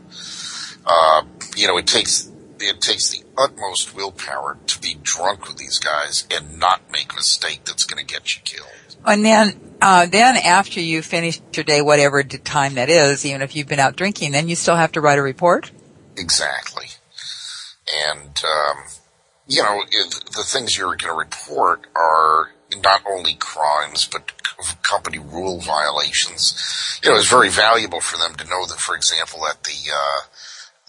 [0.87, 1.23] Uh,
[1.57, 2.31] you know, it takes,
[2.61, 7.17] it takes the utmost willpower to be drunk with these guys and not make a
[7.17, 8.69] mistake that's going to get you killed.
[9.07, 13.55] And then, uh, then after you finish your day, whatever time that is, even if
[13.55, 15.71] you've been out drinking, then you still have to write a report?
[16.17, 16.87] Exactly.
[18.11, 18.85] And, um,
[19.47, 22.51] you know, the things you're going to report are
[22.83, 24.33] not only crimes, but
[24.83, 27.01] company rule violations.
[27.03, 30.21] You know, it's very valuable for them to know that, for example, that the, uh,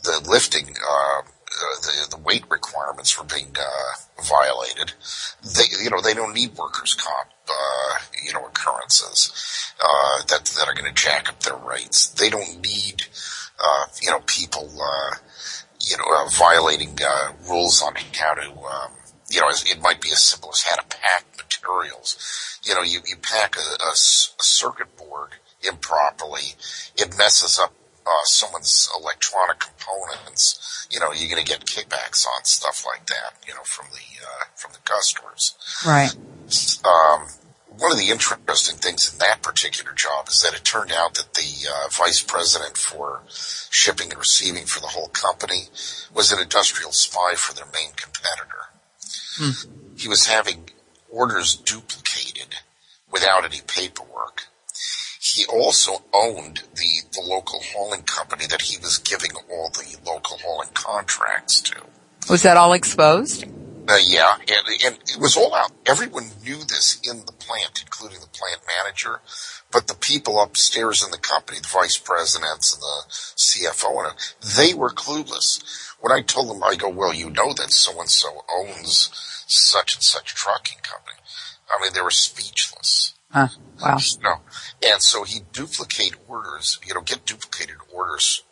[0.04, 4.94] the lifting, uh, uh, the, the weight requirements were being uh, violated.
[5.44, 10.68] They, you know, they don't need workers' comp, uh, you know, occurrences uh, that that
[10.68, 12.08] are going to jack up their rates.
[12.10, 13.04] They don't need,
[13.60, 15.16] uh, you know, people, uh,
[15.86, 16.98] you know, violating
[17.50, 18.92] rules on how to, um,
[19.30, 22.60] you know, it might be as simple as how to pack materials.
[22.64, 26.54] You know, you you pack a, a, a circuit board improperly,
[26.96, 27.74] it messes up
[28.06, 33.34] uh, someone's electronic components, you know, you're going to get kickbacks on stuff like that,
[33.48, 35.56] you know, from the uh, from the customers.
[35.86, 36.16] Right.
[36.86, 37.28] Um,
[37.78, 41.34] one of the interesting things in that particular job is that it turned out that
[41.34, 45.64] the uh, vice president for shipping and receiving for the whole company
[46.14, 48.70] was an industrial spy for their main competitor.
[49.38, 49.96] Hmm.
[49.98, 50.70] He was having
[51.10, 52.56] orders duplicated
[53.12, 54.48] without any paperwork.
[55.20, 60.38] He also owned the, the local hauling company that he was giving all the local
[60.38, 61.76] hauling contracts to.
[62.30, 63.46] Was that all exposed?
[63.88, 65.72] Uh, yeah, and, and it was all out.
[65.86, 69.22] Everyone knew this in the plant, including the plant manager,
[69.72, 73.04] but the people upstairs in the company, the vice presidents and the
[73.36, 74.18] CFO, and
[74.58, 75.94] they were clueless.
[76.00, 79.12] When I told them, I go, well, you know that so and so owns
[79.48, 81.18] such and such trucking company.
[81.70, 83.14] I mean, they were speechless.
[83.30, 83.50] Huh.
[83.82, 83.98] Wow.
[84.24, 84.36] No.
[84.88, 88.44] And so he duplicate orders, you know, get duplicated orders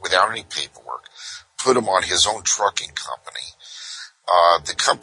[0.00, 1.04] without any paperwork,
[1.62, 3.53] put them on his own trucking company
[4.28, 5.02] uh, the comp-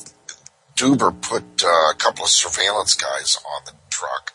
[0.75, 4.34] Duber put uh, a couple of surveillance guys on the truck.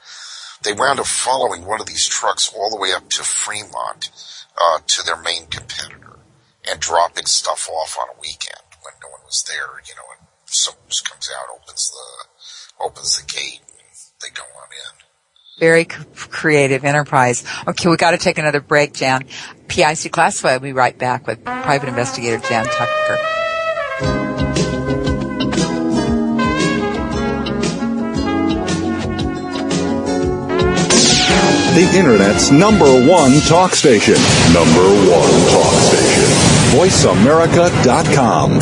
[0.63, 4.11] They wound up following one of these trucks all the way up to Fremont
[4.57, 6.19] uh, to their main competitor
[6.69, 9.81] and dropping stuff off on a weekend when no one was there.
[9.87, 13.87] You know, and someone just comes out, opens the opens the gate, and
[14.23, 15.59] they go on in.
[15.59, 17.45] Very creative enterprise.
[17.67, 19.25] Okay, we got to take another break, Jan.
[19.69, 20.61] PI's Declassified.
[20.61, 23.46] We'll be right back with private investigator Jan Tucker.
[31.77, 34.15] The Internet's number one talk station.
[34.55, 34.81] Number
[35.13, 36.25] one talk station.
[36.73, 38.53] VoiceAmerica.com.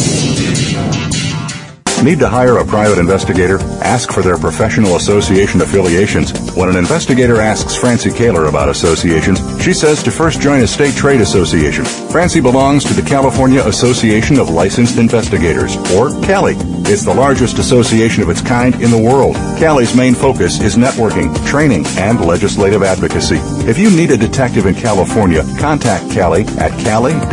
[2.04, 3.60] Need to hire a private investigator?
[3.84, 6.32] Ask for their professional association affiliations.
[6.54, 10.94] When an investigator asks Francie Koehler about associations, she says to first join a state
[10.94, 11.84] trade association.
[11.84, 16.54] Francie belongs to the California Association of Licensed Investigators, or CALI.
[16.86, 19.34] It's the largest association of its kind in the world.
[19.58, 23.40] CALI's main focus is networking, training, and legislative advocacy.
[23.68, 27.30] If you need a detective in California, contact CALI at cali-pi.org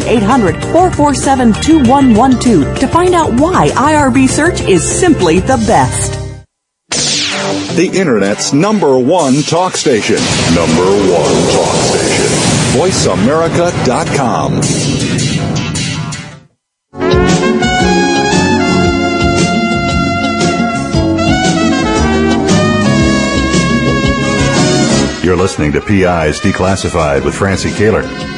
[0.00, 6.12] 1-800-447-2112 to find out why IRB Search is simply the best.
[7.76, 10.16] The Internet's number one talk station.
[10.54, 12.26] Number one talk station.
[12.74, 14.60] VoiceAmerica.com.
[25.24, 28.37] You're listening to PI's Declassified with Francie Koehler.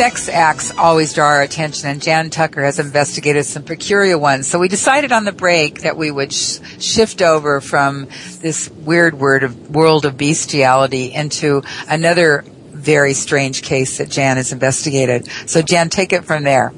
[0.00, 4.46] sex acts always draw our attention, and Jan Tucker has investigated some peculiar ones.
[4.46, 8.08] So we decided on the break that we would sh- shift over from
[8.40, 14.52] this weird word of world of bestiality into another very strange case that Jan has
[14.52, 15.28] investigated.
[15.44, 16.72] So Jan, take it from there.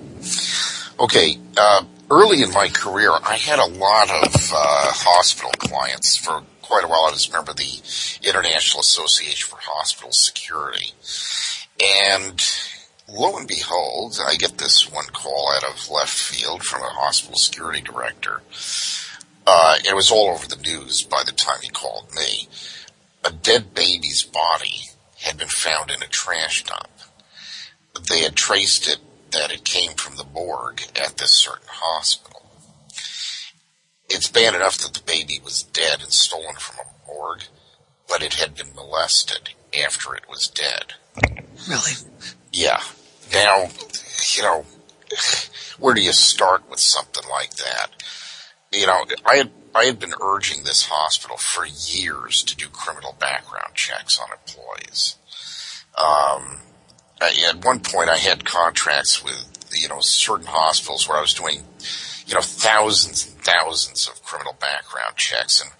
[0.98, 1.38] Okay.
[1.56, 6.82] Uh, early in my career, I had a lot of uh, hospital clients for quite
[6.82, 7.04] a while.
[7.06, 7.82] I was a member of the
[8.28, 10.90] International Association for Hospital Security.
[11.80, 12.42] And
[13.08, 17.36] lo and behold, I get this one call out of left field from a hospital
[17.36, 18.42] security director.
[19.46, 22.48] Uh, it was all over the news by the time he called me.
[23.24, 24.88] A dead baby's body
[25.20, 26.88] had been found in a trash dump.
[28.08, 28.98] They had traced it
[29.32, 32.42] that it came from the morgue at this certain hospital.
[34.08, 37.44] It's bad enough that the baby was dead and stolen from a morgue,
[38.08, 39.50] but it had been molested
[39.84, 40.94] after it was dead.
[41.68, 41.92] Really?
[42.52, 42.80] Yeah.
[43.32, 43.68] Now,
[44.36, 44.64] you know,
[45.78, 47.88] where do you start with something like that?
[48.72, 53.16] You know, I had I had been urging this hospital for years to do criminal
[53.18, 55.16] background checks on employees.
[55.96, 56.60] Um,
[57.20, 61.62] at one point, I had contracts with you know certain hospitals where I was doing
[62.26, 65.70] you know thousands and thousands of criminal background checks, and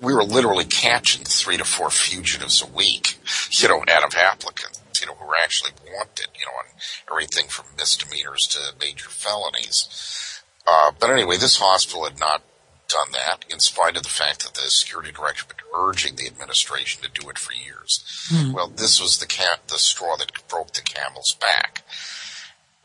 [0.00, 3.18] we were literally catching three to four fugitives a week,
[3.50, 6.66] you know, out of applicants, you know, who were actually wanted, you know, on
[7.10, 10.42] everything from misdemeanors to major felonies.
[10.66, 12.42] Uh, but anyway, this hospital had not
[12.88, 16.26] done that in spite of the fact that the security director had been urging the
[16.26, 18.02] administration to do it for years.
[18.28, 18.52] Hmm.
[18.52, 21.82] Well, this was the cat, the straw that broke the camel's back.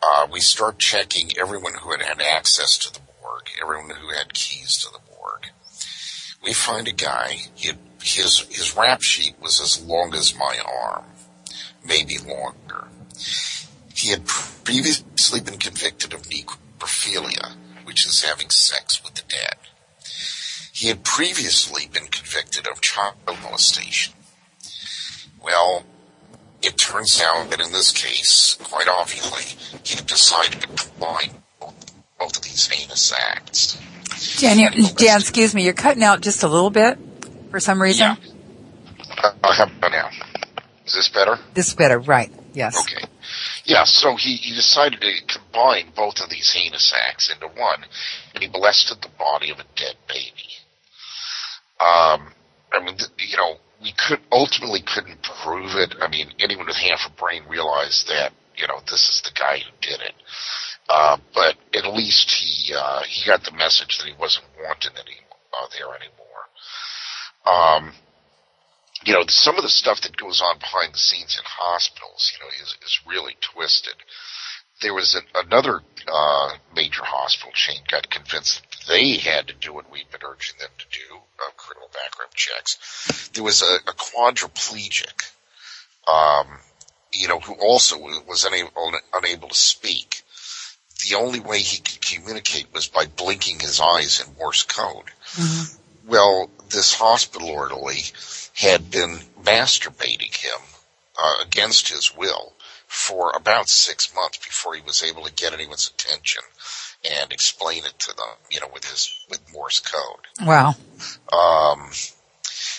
[0.01, 4.33] Uh, we start checking everyone who had had access to the morgue, everyone who had
[4.33, 5.47] keys to the morgue.
[6.43, 11.05] We find a guy, had, his, his rap sheet was as long as my arm,
[11.85, 12.87] maybe longer.
[13.95, 17.55] He had previously been convicted of necrophilia,
[17.85, 19.55] which is having sex with the dead.
[20.73, 24.13] He had previously been convicted of child molestation.
[25.41, 25.83] Well,
[26.61, 32.41] it turns out that in this case, quite obviously, he decided to combine both, of
[32.41, 33.77] these heinous acts.
[34.39, 36.97] Dan, Dan, excuse me, you're cutting out just a little bit
[37.51, 38.17] for some reason.
[38.17, 39.31] Yeah.
[39.43, 40.09] Uh, about now?
[40.85, 41.37] Is this better?
[41.53, 42.31] This is better, right?
[42.53, 42.77] Yes.
[42.79, 43.05] Okay.
[43.65, 47.85] Yeah, so he, he decided to combine both of these heinous acts into one,
[48.33, 50.49] and he molested the body of a dead baby.
[51.79, 52.33] Um,
[52.71, 55.95] I mean, you know, we could ultimately couldn't prove it.
[56.01, 59.59] I mean, anyone with half a brain realized that you know this is the guy
[59.59, 60.13] who did it.
[60.89, 65.17] Uh, but at least he uh, he got the message that he wasn't wanted any,
[65.53, 66.23] uh, there anymore.
[67.45, 67.93] Um,
[69.05, 72.43] you know, some of the stuff that goes on behind the scenes in hospitals, you
[72.43, 73.95] know, is is really twisted.
[74.81, 79.73] There was an, another uh, major hospital chain got convinced that they had to do
[79.73, 83.29] what we've been urging them to do, uh, criminal background checks.
[83.33, 85.31] There was a, a quadriplegic,
[86.07, 86.47] um,
[87.13, 90.23] you know, who also was unable, unable to speak.
[91.09, 95.11] The only way he could communicate was by blinking his eyes in Morse code.
[95.33, 95.82] Mm-hmm.
[96.05, 98.03] Well, this hospital orderly
[98.55, 100.59] had been masturbating him
[101.17, 102.53] uh, against his will
[102.87, 106.43] for about six months before he was able to get anyone's attention
[107.19, 110.47] and explain it to them, you know, with his with Morse code.
[110.47, 110.75] Wow.
[111.31, 111.89] Um,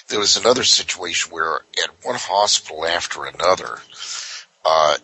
[0.08, 3.78] there was another situation where at one hospital after another,
[4.64, 4.96] uh,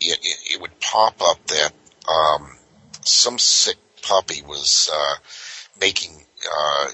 [0.00, 1.72] it, it, it, would pop up that
[2.08, 2.56] um,
[3.02, 5.14] some sick puppy was uh,
[5.80, 6.86] making uh,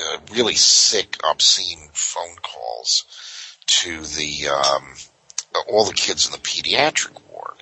[0.00, 3.04] uh really sick, obscene phone calls
[3.66, 4.94] to the um,
[5.68, 7.56] all the kids in the pediatric ward.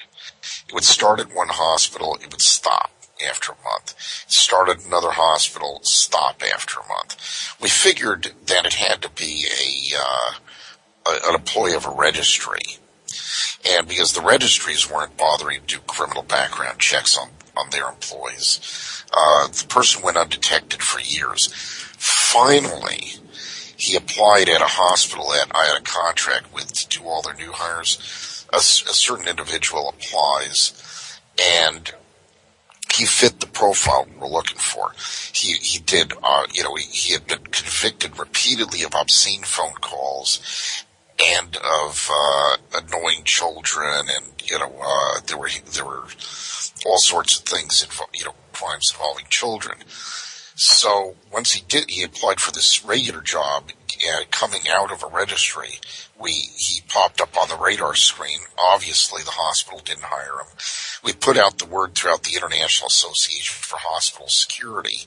[0.68, 2.91] It would start at one hospital, it would stop
[3.28, 3.95] after a month.
[4.28, 7.16] Started another hospital, stop after a month.
[7.61, 10.32] We figured that it had to be a, uh,
[11.07, 12.78] a, an employee of a registry.
[13.68, 19.04] And because the registries weren't bothering to do criminal background checks on, on their employees,
[19.12, 21.48] uh, the person went undetected for years.
[21.98, 23.14] Finally,
[23.76, 27.34] he applied at a hospital that I had a contract with to do all their
[27.34, 28.46] new hires.
[28.52, 31.92] A, a certain individual applies and
[32.94, 34.92] he fit the profile we're looking for.
[35.34, 36.14] He he did.
[36.22, 40.86] Uh, you know, he, he had been convicted repeatedly of obscene phone calls
[41.22, 46.04] and of uh, annoying children, and you know, uh, there were there were
[46.84, 49.78] all sorts of things, you know, crimes involving children.
[50.58, 53.70] So once he did, he applied for this regular job.
[53.96, 55.80] Uh, coming out of a registry,
[56.20, 58.40] we he popped up on the radar screen.
[58.62, 60.52] Obviously, the hospital didn't hire him.
[61.02, 64.98] We put out the word throughout the International Association for Hospital Security,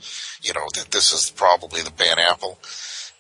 [0.42, 2.58] you know, that this is probably the bad apple.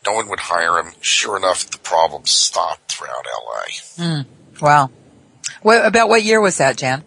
[0.05, 0.93] No one would hire him.
[1.01, 4.03] Sure enough, the problem stopped throughout LA.
[4.03, 4.25] Mm,
[4.61, 4.89] wow.
[5.61, 7.03] What, about what year was that, Jan?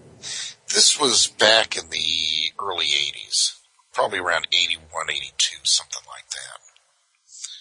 [0.72, 3.52] This was back in the early 80s
[3.92, 6.24] probably around 81, 82, something like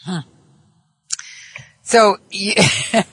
[0.05, 0.23] that.
[0.23, 0.29] Hmm.
[1.83, 2.17] So,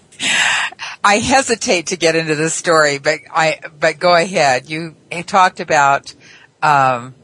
[1.04, 4.70] I hesitate to get into this story, but I, but go ahead.
[4.70, 4.94] You
[5.26, 6.14] talked about,
[6.62, 7.14] um,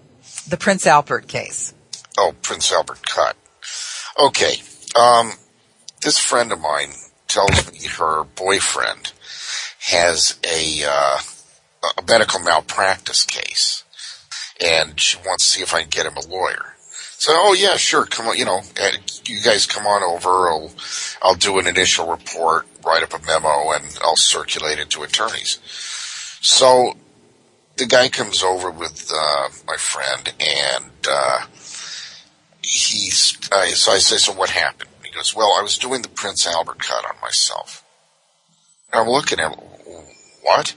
[0.49, 1.75] the Prince Albert case.
[2.19, 3.37] Oh, Prince Albert cut.
[4.19, 4.57] Okay.
[4.95, 5.33] Um,
[6.03, 6.91] this friend of mine
[7.29, 9.13] tells me her boyfriend
[9.81, 11.19] has a, uh,
[11.99, 13.85] a medical malpractice case
[14.61, 16.75] and she wants to see if I can get him a lawyer.
[17.17, 18.61] So, oh yeah, sure, come on, you know,
[19.27, 20.49] you guys come on over.
[20.49, 20.71] I'll,
[21.23, 25.59] I'll do an initial report, write up a memo, and I'll circulate it to attorneys.
[26.43, 26.95] So
[27.77, 31.47] the guy comes over with uh, my friend, and uh,
[32.65, 33.39] he's.
[33.53, 36.47] Uh, so I say, "So what happened?" He goes, "Well, I was doing the Prince
[36.47, 37.85] Albert cut on myself."
[38.93, 39.61] And I'm looking at him.
[40.43, 40.75] What?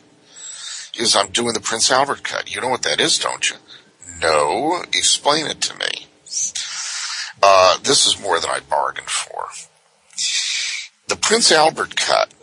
[0.93, 2.53] He goes, "I'm doing the Prince Albert cut.
[2.53, 3.57] You know what that is, don't you?"
[4.21, 4.83] No.
[4.93, 6.07] Explain it to me.
[7.41, 9.47] Uh, this is more than I bargained for.
[11.07, 12.33] The Prince Albert cut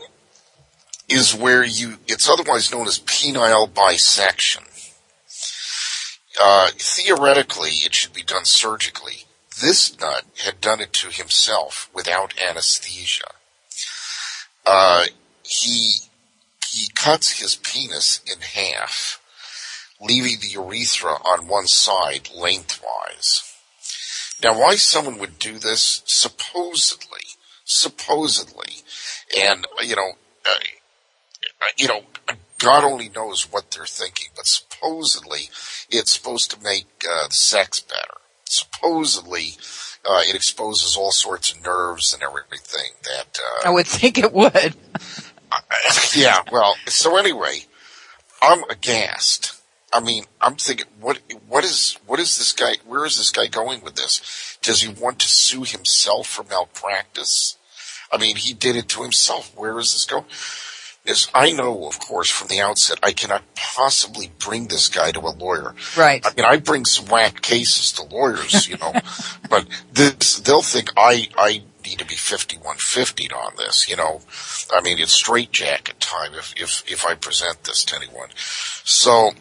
[1.08, 4.64] is where you, it's otherwise known as penile bisection.
[6.40, 9.23] Uh, theoretically, it should be done surgically.
[9.60, 13.30] This nut had done it to himself without anesthesia.
[14.66, 15.04] Uh,
[15.42, 15.94] he,
[16.68, 19.20] he cuts his penis in half,
[20.00, 23.54] leaving the urethra on one side lengthwise.
[24.42, 27.22] Now, why someone would do this, supposedly,
[27.64, 28.82] supposedly,
[29.38, 30.12] and, you know,
[30.46, 30.58] uh,
[31.76, 32.02] you know,
[32.58, 35.50] God only knows what they're thinking, but supposedly
[35.90, 38.13] it's supposed to make uh, sex better.
[38.46, 39.56] Supposedly,
[40.08, 43.38] uh, it exposes all sorts of nerves and everything that.
[43.38, 44.74] Uh, I would think it would.
[46.14, 47.60] yeah, well, so anyway,
[48.42, 49.60] I'm aghast.
[49.92, 53.46] I mean, I'm thinking, what, what is, what is this guy, where is this guy
[53.46, 54.58] going with this?
[54.60, 57.56] Does he want to sue himself for malpractice?
[58.10, 59.52] I mean, he did it to himself.
[59.56, 60.24] Where is this going?
[61.04, 65.20] Is I know, of course, from the outset, I cannot possibly bring this guy to
[65.20, 65.74] a lawyer.
[65.98, 66.24] Right.
[66.24, 68.94] I mean, I bring some whack cases to lawyers, you know,
[69.50, 74.22] but this, they'll think I, I need to be 5150 on this, you know.
[74.72, 78.30] I mean, it's straight jacket time if, if, if I present this to anyone.
[78.84, 79.32] So,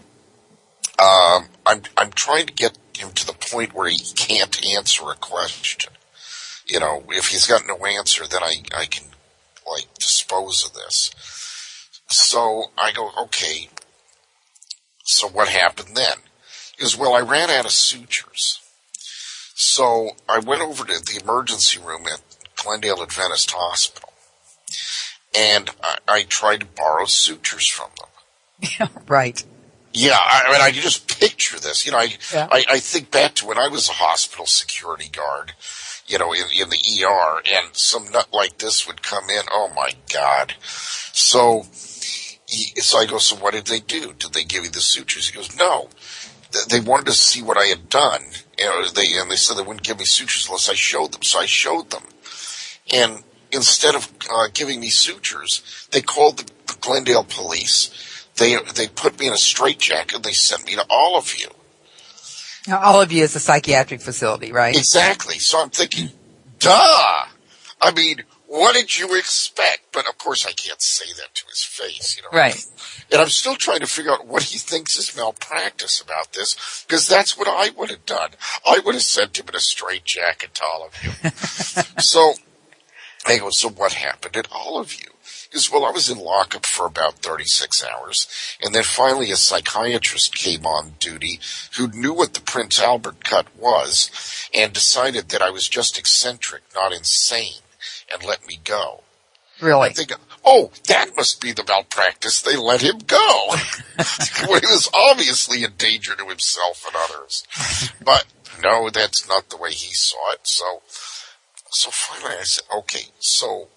[1.00, 5.16] um, I'm, I'm trying to get him to the point where he can't answer a
[5.16, 5.94] question.
[6.68, 9.06] You know, if he's got no answer, then I, I can,
[9.66, 11.12] like, dispose of this.
[12.14, 13.70] So I go, okay.
[15.04, 16.18] So what happened then?
[16.78, 18.60] He goes, well, I ran out of sutures.
[19.56, 22.22] So I went over to the emergency room at
[22.56, 24.14] Glendale Adventist Hospital
[25.36, 28.90] and I, I tried to borrow sutures from them.
[29.08, 29.44] right.
[29.94, 31.86] Yeah, I, I mean, I can just picture this.
[31.86, 32.48] You know, I, Yeah.
[32.52, 35.54] I, I think back to when I was a hospital security guard,
[36.08, 39.44] you know, in, in the ER, and some nut like this would come in.
[39.52, 40.56] Oh my God!
[41.14, 41.66] So,
[42.54, 43.18] he, so I go.
[43.18, 44.14] So what did they do?
[44.14, 45.30] Did they give you the sutures?
[45.30, 45.90] He goes, No.
[46.70, 48.22] They wanted to see what I had done.
[48.60, 51.24] Know, they and they said they wouldn't give me sutures unless I showed them.
[51.24, 52.04] So I showed them,
[52.94, 57.90] and instead of uh, giving me sutures, they called the, the Glendale police.
[58.36, 60.18] They they put me in a straitjacket.
[60.18, 61.50] and They sent me to Olive View.
[62.68, 64.76] Now, Olive View is a psychiatric facility, right?
[64.76, 65.40] Exactly.
[65.40, 66.10] So I'm thinking,
[66.60, 67.26] duh.
[67.82, 68.24] I mean,
[68.54, 69.92] what did you expect?
[69.92, 72.30] But of course, I can't say that to his face, you know.
[72.32, 72.64] Right.
[73.12, 77.08] And I'm still trying to figure out what he thinks is malpractice about this, because
[77.08, 78.30] that's what I would have done.
[78.64, 81.32] I would have sent him in a straitjacket to Olive View.
[82.00, 82.34] so
[83.26, 85.10] I go, so what happened at Olive View?
[85.50, 88.28] Because, well, I was in lockup for about 36 hours,
[88.62, 91.40] and then finally a psychiatrist came on duty
[91.78, 94.12] who knew what the Prince Albert cut was
[94.54, 97.62] and decided that I was just eccentric, not insane,
[98.12, 99.02] and let me go.
[99.62, 99.90] Really?
[99.90, 100.12] I think,
[100.44, 102.42] oh, that must be the malpractice.
[102.42, 103.48] They let him go.
[104.48, 107.46] when he was obviously a danger to himself and others.
[108.04, 108.26] But
[108.62, 110.42] no, that's not the way he saw it.
[110.44, 110.82] So,
[111.70, 113.68] so finally I said, okay, so,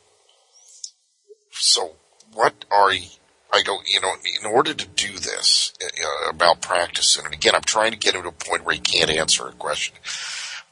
[1.52, 1.92] so
[2.32, 3.06] what are you,
[3.52, 7.62] I go, you know, in order to do this uh, about practice, and again, I'm
[7.62, 9.96] trying to get him to a point where he can't answer a question.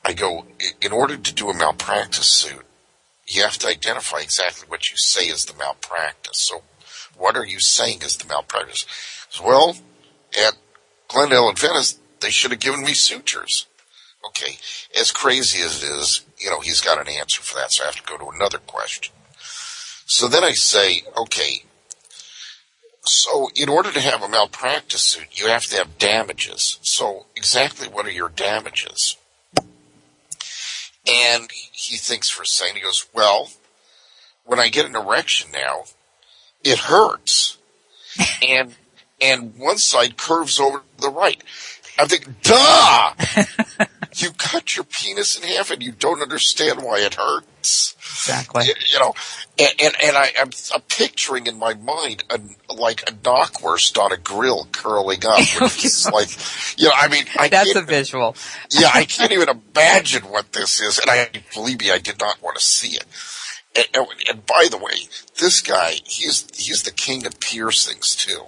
[0.04, 0.44] I go,
[0.82, 2.66] in order to do a malpractice suit,
[3.26, 6.38] you have to identify exactly what you say is the malpractice.
[6.38, 6.62] So,
[7.16, 8.86] what are you saying is the malpractice?
[9.42, 9.76] Well,
[10.36, 10.56] at
[11.08, 13.66] Glendale Adventist, they should have given me sutures.
[14.26, 14.56] Okay,
[14.98, 17.86] as crazy as it is, you know, he's got an answer for that, so I
[17.86, 19.12] have to go to another question.
[20.06, 21.64] So then I say, okay,
[23.04, 26.78] so in order to have a malpractice suit, you have to have damages.
[26.82, 29.16] So exactly what are your damages?
[31.06, 33.50] And he thinks for a second, he goes, well,
[34.44, 35.84] when I get an erection now,
[36.62, 37.58] it hurts.
[38.48, 38.74] and,
[39.20, 41.42] and one side curves over to the right.
[41.98, 43.86] I think, duh!
[44.22, 47.96] you cut your penis in half and you don't understand why it hurts.
[47.98, 48.66] Exactly.
[48.66, 49.14] You, you know,
[49.58, 52.40] and, and, and I, I'm, I'm picturing in my mind a,
[52.72, 55.38] like a knockwurst on a grill curling up.
[55.62, 56.28] Is like,
[56.78, 58.36] you know, I mean, I That's a visual.
[58.70, 62.42] yeah, I can't even imagine what this is, and I believe me, I did not
[62.42, 63.04] want to see it.
[63.76, 65.08] And, and, and by the way,
[65.38, 68.42] this guy, he's he's the king of piercings too.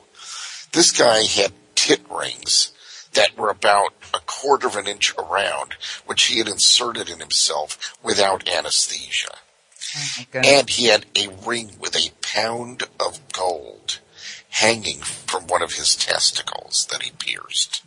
[0.72, 2.72] This guy had tit rings
[3.14, 5.74] that were about a quarter of an inch around,
[6.06, 9.36] which he had inserted in himself without anesthesia.
[10.34, 10.40] Oh.
[10.44, 14.00] And he had a ring with a pound of gold
[14.50, 17.82] hanging from one of his testicles that he pierced.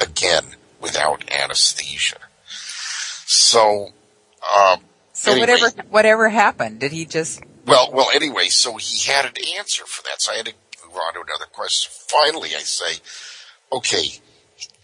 [0.00, 2.18] Again, without anesthesia.
[3.26, 3.92] So,
[4.56, 4.80] um,
[5.12, 5.46] so anyway.
[5.52, 10.02] whatever whatever happened, did he just well, well, anyway, so he had an answer for
[10.04, 10.20] that.
[10.20, 10.54] So I had to
[10.84, 11.92] move on to another question.
[12.08, 13.00] Finally, I say,
[13.72, 14.20] okay,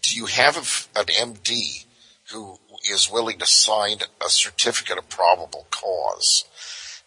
[0.01, 1.85] do you have a, an MD
[2.31, 2.57] who
[2.89, 6.45] is willing to sign a certificate of probable cause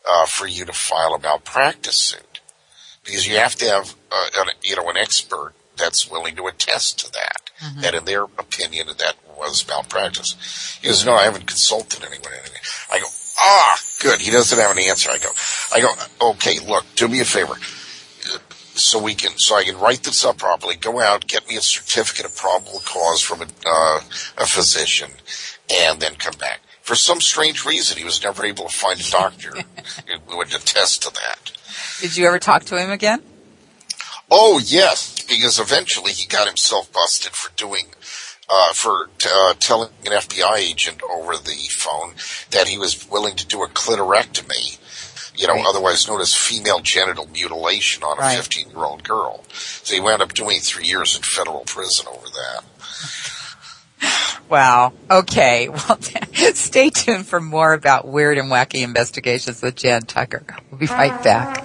[0.09, 2.41] uh, for you to file a malpractice suit?
[3.05, 6.99] Because you have to have, uh, an, you know, an expert that's willing to attest
[7.01, 7.51] to that.
[7.81, 10.79] that in their opinion, that was malpractice.
[10.81, 12.33] He goes, no, I haven't consulted anyone.
[12.93, 13.07] I go,
[13.39, 14.21] ah, good.
[14.21, 15.11] He doesn't have an answer.
[15.11, 15.31] I go,
[15.75, 17.55] I go, okay, look, do me a favor.
[18.83, 20.77] So we can, so I can write this up properly.
[20.77, 24.01] Go out, get me a certificate of probable cause from a, uh,
[24.39, 25.11] a physician,
[25.73, 26.61] and then come back.
[26.83, 29.53] For some strange reason, he was never able to find a doctor
[30.27, 31.53] who would attest to that.
[32.01, 33.23] did you ever talk to him again?
[34.29, 37.87] Oh yes, because eventually he got himself busted for doing,
[38.49, 42.15] uh, for uh, telling an FBI agent over the phone
[42.51, 44.80] that he was willing to do a clitorectomy,
[45.41, 45.67] you know, Right.
[45.67, 48.37] otherwise known as female genital mutilation on a Right.
[48.37, 49.45] 15 year old girl.
[49.83, 52.65] So he wound up doing three years in federal prison over that.
[54.49, 54.93] Wow.
[55.11, 55.69] Okay.
[55.89, 55.99] Well,
[56.55, 60.45] stay tuned for more about weird and wacky investigations with Jan Tucker.
[60.71, 61.65] We'll be right back.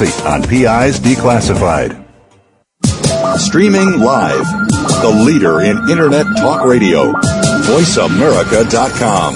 [0.01, 2.03] on PI's Declassified.
[3.37, 4.45] Streaming live.
[5.01, 7.11] The leader in Internet talk radio.
[7.11, 9.35] VoiceAmerica.com.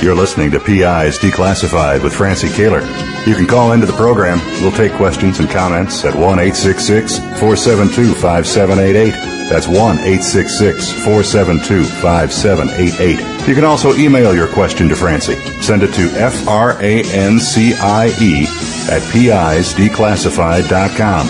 [0.00, 2.86] You're listening to PI's Declassified with Francie Koehler.
[3.26, 4.38] You can call into the program.
[4.62, 9.39] We'll take questions and comments at 1 866 472 5788.
[9.50, 13.48] That's 1 866 472 5788.
[13.48, 15.34] You can also email your question to Francie.
[15.60, 18.46] Send it to F R A N C I E
[18.88, 21.26] at PI'sDeclassified.com.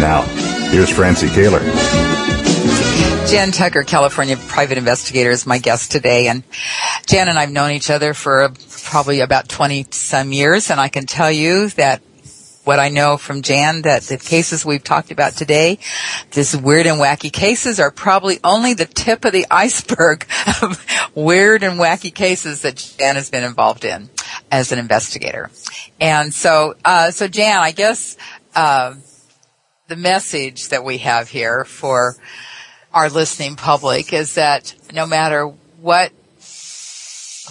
[0.00, 0.22] Now,
[0.70, 1.60] here's Francie Koehler.
[3.28, 6.28] Jan Tucker, California private investigator, is my guest today.
[6.28, 6.44] And
[7.06, 8.50] Jan and I've known each other for
[8.84, 10.70] probably about 20 some years.
[10.70, 12.00] And I can tell you that
[12.68, 15.78] what I know from Jan, that the cases we've talked about today,
[16.32, 20.26] these weird and wacky cases are probably only the tip of the iceberg
[20.60, 24.10] of weird and wacky cases that Jan has been involved in
[24.50, 25.50] as an investigator.
[25.98, 28.18] And so, uh, so Jan, I guess,
[28.54, 28.96] uh,
[29.86, 32.16] the message that we have here for
[32.92, 35.46] our listening public is that no matter
[35.80, 36.12] what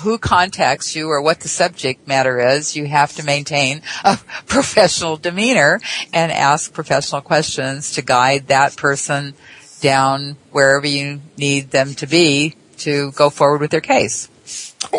[0.01, 4.17] who contacts you or what the subject matter is, you have to maintain a
[4.47, 5.79] professional demeanor
[6.13, 9.33] and ask professional questions to guide that person
[9.81, 14.29] down wherever you need them to be to go forward with their case.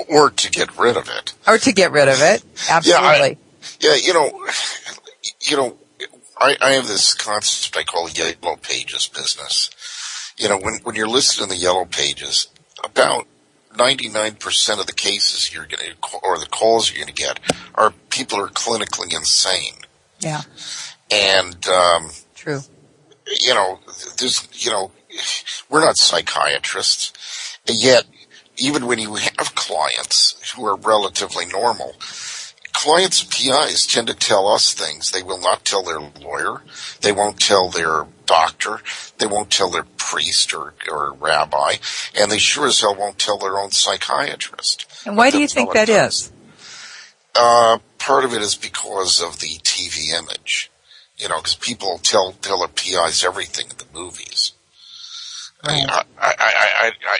[0.09, 1.35] Or to get rid of it.
[1.47, 2.43] Or to get rid of it.
[2.69, 3.39] Absolutely.
[3.81, 4.47] Yeah, I, yeah you know,
[5.41, 5.77] you know,
[6.39, 9.71] I, I have this concept I call yellow pages business.
[10.37, 12.49] You know, when, when you're listed in the yellow pages,
[12.83, 13.27] about
[13.79, 17.41] 99% of the cases you're going to, or the calls you're going to get
[17.75, 19.75] are people are clinically insane.
[20.21, 20.43] Yeah.
[21.11, 22.61] And, um, true.
[23.41, 23.79] You know,
[24.19, 24.91] there's, you know,
[25.69, 27.59] we're not psychiatrists.
[27.67, 28.05] And yet,
[28.57, 31.95] even when you have clients who are relatively normal,
[32.73, 36.63] clients PIs tend to tell us things they will not tell their lawyer.
[37.01, 38.81] They won't tell their doctor.
[39.19, 41.77] They won't tell their priest or, or rabbi.
[42.17, 44.87] And they sure as hell won't tell their own psychiatrist.
[45.05, 46.31] And why do you think that is?
[47.35, 50.71] Uh, part of it is because of the TV image.
[51.17, 54.53] You know, because people tell, tell their PIs everything in the movies.
[55.67, 55.85] Right.
[55.89, 57.19] I, I, I, I,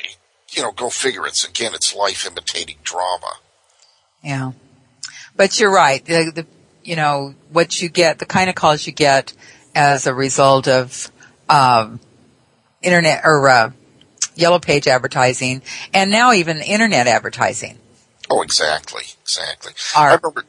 [0.51, 1.27] you know, go figure.
[1.27, 3.33] It's again, it's life imitating drama.
[4.23, 4.53] Yeah.
[5.35, 6.05] But you're right.
[6.05, 6.47] The, the,
[6.85, 9.33] you know, what you get, the kind of calls you get
[9.79, 11.11] as a result of,
[11.49, 12.01] um,
[12.83, 13.71] internet or, uh,
[14.35, 15.63] yellow page advertising
[15.95, 17.79] and now even internet advertising.
[18.29, 19.05] Oh, exactly.
[19.23, 19.73] Exactly.
[19.97, 20.45] Are, I remember,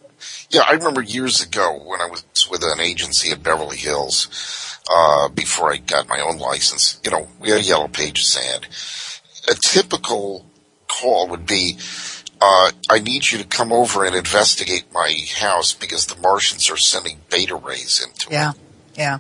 [0.49, 5.29] yeah, I remember years ago when I was with an agency in Beverly Hills, uh,
[5.29, 8.65] before I got my own license, you know, we had a yellow pages ad.
[9.49, 10.45] A typical
[10.87, 11.77] call would be,
[12.41, 16.77] uh, I need you to come over and investigate my house because the Martians are
[16.77, 18.51] sending beta rays into yeah.
[18.51, 18.57] it.
[18.99, 19.19] Yeah.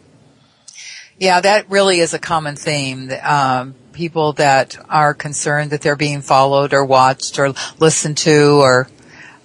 [1.17, 3.09] Yeah, that really is a common theme.
[3.23, 8.89] Um, people that are concerned that they're being followed or watched or listened to or,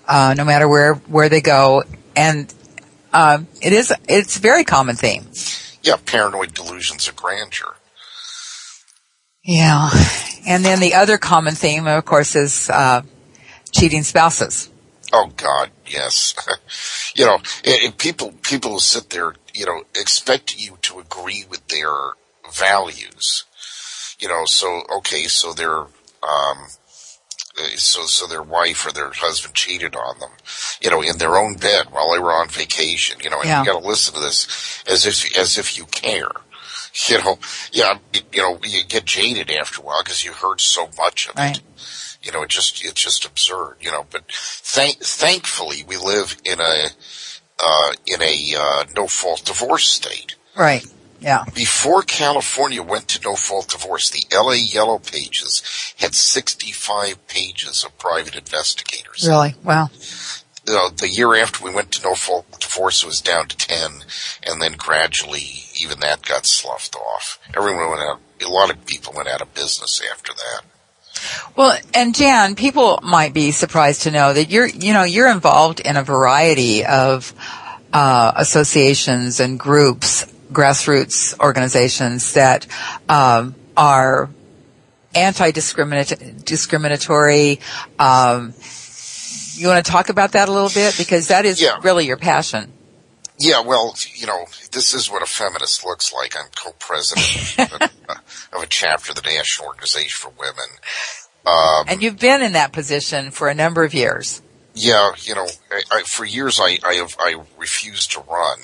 [0.09, 1.85] uh, no matter where, where they go.
[2.17, 2.53] And,
[3.13, 5.25] um, it is, it's a very common theme.
[5.85, 7.77] Yeah, paranoid delusions of grandeur.
[9.45, 9.89] Yeah.
[10.47, 13.03] And then the other common theme, of course, is, uh,
[13.71, 14.69] cheating spouses.
[15.13, 16.35] Oh God, yes.
[17.15, 21.95] you know, and people people sit there, you know, expect you to agree with their
[22.53, 23.45] values.
[24.19, 26.69] You know, so okay, so their um,
[27.77, 30.31] so so their wife or their husband cheated on them,
[30.81, 33.19] you know, in their own bed while they were on vacation.
[33.23, 33.61] You know, and yeah.
[33.61, 36.29] you got to listen to this as if as if you care.
[37.09, 37.41] You know,
[37.73, 37.99] yeah,
[38.33, 41.57] you know, you get jaded after a while because you heard so much of right.
[41.57, 41.63] it.
[42.23, 43.79] You know, it just it's just absurd.
[43.81, 46.91] You know, but thank thankfully we live in a
[47.59, 50.37] uh, in a uh, no fault divorce state.
[50.57, 50.85] Right.
[51.21, 51.45] Yeah.
[51.55, 55.63] Before California went to no fault divorce, the LA Yellow Pages
[55.97, 59.27] had 65 pages of private investigators.
[59.27, 59.55] Really?
[59.65, 59.89] Wow.
[60.69, 63.91] Uh, the year after we went to no fault divorce, it was down to 10,
[64.43, 67.39] and then gradually even that got sloughed off.
[67.57, 70.63] Everyone went out, a lot of people went out of business after that.
[71.57, 75.81] Well, and Jan, people might be surprised to know that you're, you know, you're involved
[75.81, 77.33] in a variety of
[77.93, 82.67] uh, associations and groups, grassroots organizations that
[83.09, 84.29] um, are
[85.15, 87.61] anti-discriminatory.
[87.99, 88.55] Um,
[89.55, 91.79] you want to talk about that a little bit because that is yeah.
[91.83, 92.73] really your passion.
[93.39, 96.37] Yeah, well, you know, this is what a feminist looks like.
[96.37, 97.85] I'm co-president of, a,
[98.57, 100.69] of, a, chapter of the National Organization for Women.
[101.47, 104.41] Um, and you've been in that position for a number of years.
[104.75, 108.59] Yeah, you know, I, I, for years I, I have, I refused to run.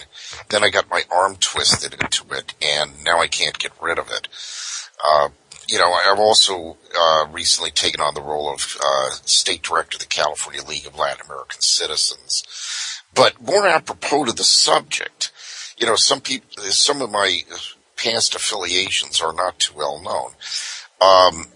[0.49, 4.09] Then I got my arm twisted into it, and now I can't get rid of
[4.11, 4.29] it.
[5.05, 5.29] Uh,
[5.69, 10.01] you know, I've also uh, recently taken on the role of uh, state director of
[10.01, 12.43] the California League of Latin American Citizens.
[13.15, 15.33] But more apropos to the subject,
[15.77, 17.41] you know, some people, some of my
[17.97, 20.33] past affiliations are not too well known.
[21.01, 21.47] Um,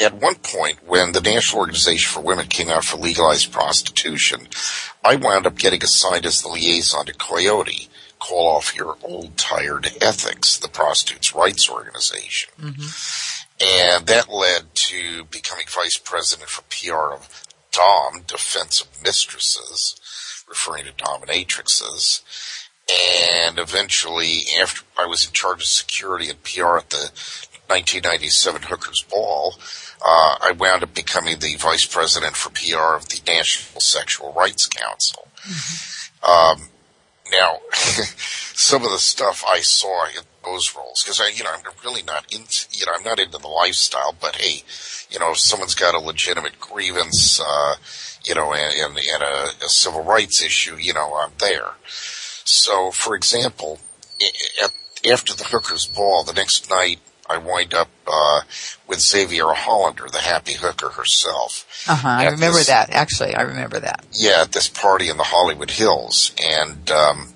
[0.00, 4.48] at one point, when the National Organization for Women came out for legalized prostitution,
[5.04, 7.88] I wound up getting assigned as the liaison to Coyote,
[8.18, 12.50] Call Off Your Old Tired Ethics, the prostitutes' rights organization.
[12.60, 13.58] Mm-hmm.
[13.64, 20.00] And that led to becoming vice president for PR of DOM, Defense of Mistresses,
[20.52, 22.20] referring to dominatrixes.
[23.40, 27.10] And eventually, after I was in charge of security and PR at the
[27.68, 29.54] 1997 Hookers Ball,
[30.04, 34.66] uh, I wound up becoming the vice president for PR of the National Sexual Rights
[34.66, 35.28] Council.
[35.42, 36.30] Mm-hmm.
[36.30, 36.68] Um,
[37.30, 41.62] now, some of the stuff I saw in those roles, because I, you know, I'm
[41.84, 44.64] really not into, you know, I'm not into the lifestyle, but hey,
[45.10, 47.76] you know, if someone's got a legitimate grievance, uh,
[48.24, 51.70] you know, and, and a, a, civil rights issue, you know, I'm there.
[52.44, 53.78] So, for example,
[54.62, 54.72] at,
[55.10, 58.42] after the hooker's ball, the next night I wind up uh,
[58.86, 61.84] with Xaviera Hollander, the happy hooker herself.
[61.88, 62.08] Uh huh.
[62.08, 62.90] I remember this, that.
[62.90, 64.04] Actually, I remember that.
[64.12, 67.28] Yeah, at this party in the Hollywood Hills, and um,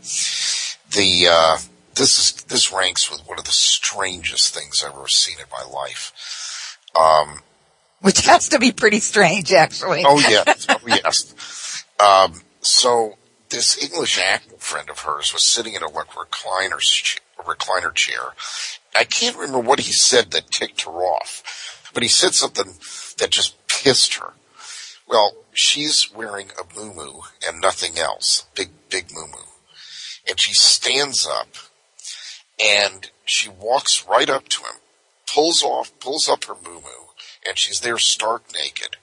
[0.93, 1.59] the uh,
[1.95, 5.65] this is this ranks with one of the strangest things I've ever seen in my
[5.73, 6.79] life.
[6.95, 7.41] Um,
[8.03, 10.03] Which has to be pretty strange, actually.
[10.07, 11.85] oh yes, oh yes.
[11.99, 13.17] Um, so
[13.49, 16.81] this English actor friend of hers was sitting in a recliner
[17.39, 18.33] recliner chair.
[18.95, 22.75] I can't remember what he said that ticked her off, but he said something
[23.19, 24.33] that just pissed her.
[25.09, 29.47] Well, she's wearing a muumuu and nothing else, big big muumuu,
[30.29, 31.49] and she stands up
[32.63, 34.77] and she walks right up to him,
[35.33, 37.06] pulls off, pulls up her muumuu,
[37.47, 38.97] and she's there stark naked.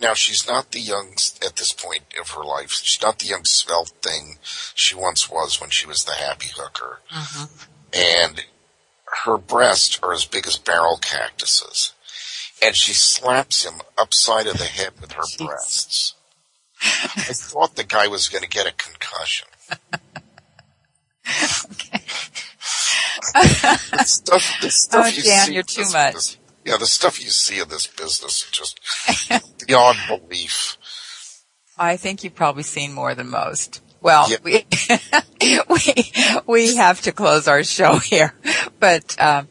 [0.00, 1.12] Now she's not the young,
[1.44, 4.38] at this point of her life, she's not the young svelte thing
[4.74, 7.00] she once was when she was the happy hooker.
[7.12, 7.44] Mm-hmm.
[7.92, 8.44] And
[9.24, 11.92] her breasts are as big as barrel cactuses.
[12.62, 15.46] And she slaps him upside of the head with her Jeez.
[15.46, 16.14] breasts.
[16.82, 19.48] I thought the guy was going to get a concussion.
[21.70, 22.00] okay.
[23.34, 26.38] the stuff, the stuff oh, you Dan, see you're too much.
[26.64, 28.80] Yeah, the stuff you see in this business is just
[29.66, 30.76] beyond belief.
[31.78, 33.80] I think you've probably seen more than most.
[34.02, 34.36] Well, yeah.
[34.42, 34.66] we,
[35.68, 36.12] we,
[36.46, 38.34] we have to close our show here,
[38.78, 39.48] but, um,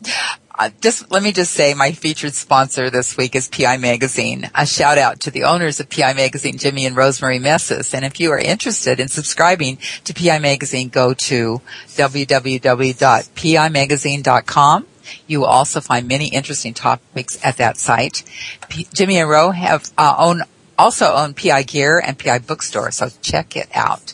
[0.60, 4.52] uh, just let me just say my featured sponsor this week is PI Magazine.
[4.54, 7.94] A shout out to the owners of PI Magazine, Jimmy and Rosemary Mesis.
[7.94, 14.86] And if you are interested in subscribing to PI Magazine, go to www.pimagazine.com.
[15.28, 18.24] You will also find many interesting topics at that site.
[18.70, 20.44] P- Jimmy and Ro have uh, own
[20.80, 24.14] also own PI Gear and PI Bookstore, so check it out.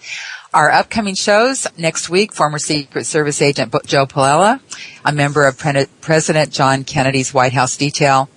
[0.56, 4.58] Our upcoming shows next week, former Secret Service agent Joe Paolella,
[5.04, 8.30] a member of President John Kennedy's White House detail,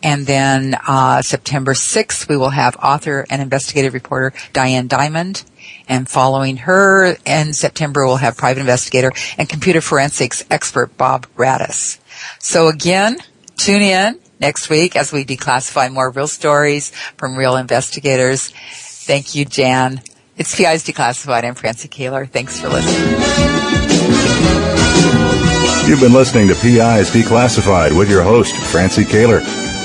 [0.00, 5.44] and then uh, September 6th, we will have author and investigative reporter Diane Dimond.
[5.88, 11.98] And following her in September, we'll have private investigator and computer forensics expert Bob Radis.
[12.38, 13.18] So again,
[13.56, 18.52] tune in next week as we declassify more real stories from real investigators.
[18.70, 20.00] Thank you, Jan.
[20.36, 21.44] It's PI's Declassified.
[21.44, 22.28] I'm Francie Koehler.
[22.28, 23.10] Thanks for listening.
[25.88, 29.40] You've been listening to PI's Declassified with your host, Francie Koehler.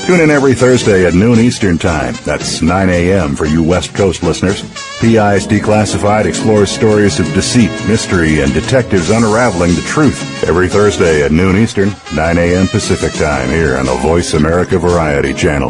[0.06, 2.16] Tune in every Thursday at noon Eastern Time.
[2.26, 3.36] That's 9 a.m.
[3.36, 4.62] for you West Coast listeners.
[5.00, 10.44] PI's Declassified explores stories of deceit, mystery, and detectives unraveling the truth.
[10.44, 12.68] Every Thursday at noon Eastern, 9 a.m.
[12.68, 15.70] Pacific Time here on the Voice America Variety Channel.